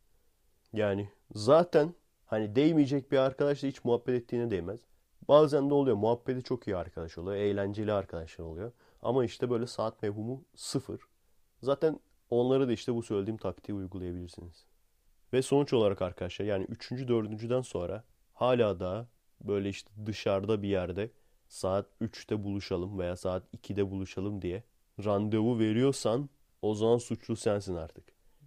[0.74, 1.94] Yani zaten
[2.26, 4.80] hani değmeyecek bir arkadaşla hiç muhabbet ettiğine değmez.
[5.28, 5.98] Bazen de oluyor.
[5.98, 7.38] Muhabbeti çok iyi arkadaş oluyor.
[7.38, 8.72] Eğlenceli arkadaşlar oluyor.
[9.02, 11.02] Ama işte böyle saat mevhumu sıfır.
[11.62, 14.66] Zaten onları da işte bu söylediğim taktiği uygulayabilirsiniz.
[15.34, 16.92] Ve sonuç olarak arkadaşlar yani 3.
[16.92, 17.66] 4.
[17.66, 19.08] sonra hala da
[19.42, 21.12] böyle işte dışarıda bir yerde
[21.48, 24.64] saat 3'te buluşalım veya saat 2'de buluşalım diye
[25.06, 26.30] randevu veriyorsan
[26.62, 28.04] o zaman suçlu sensin artık.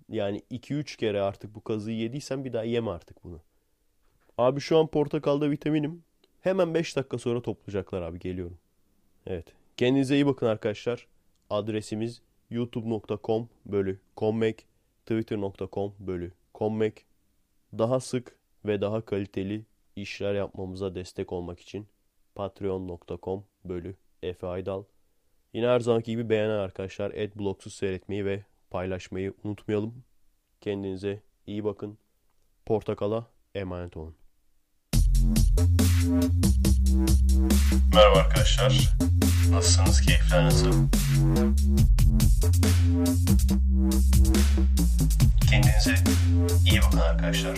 [0.08, 3.40] Yani 2-3 kere artık bu kazıyı yediysen bir daha yeme artık bunu.
[4.38, 6.04] Abi şu an portakalda vitaminim.
[6.40, 8.58] Hemen 5 dakika sonra toplayacaklar abi geliyorum.
[9.26, 9.59] Evet.
[9.80, 11.06] Kendinize iyi bakın arkadaşlar.
[11.50, 14.66] Adresimiz youtube.com bölü kommek,
[15.06, 17.06] twitter.com bölü kommek.
[17.78, 19.64] Daha sık ve daha kaliteli
[19.96, 21.88] işler yapmamıza destek olmak için
[22.34, 24.84] patreon.com bölü Efe Aydal.
[25.52, 30.04] Yine her zamanki gibi beğenen arkadaşlar adblocksuz seyretmeyi ve paylaşmayı unutmayalım.
[30.60, 31.98] Kendinize iyi bakın.
[32.66, 34.16] Portakala emanet olun.
[37.70, 38.90] Merhaba arkadaşlar.
[39.50, 40.00] Nasılsınız?
[40.00, 40.72] Keyifler nasıl?
[45.50, 45.94] Kendinize
[46.70, 47.56] iyi bakın arkadaşlar.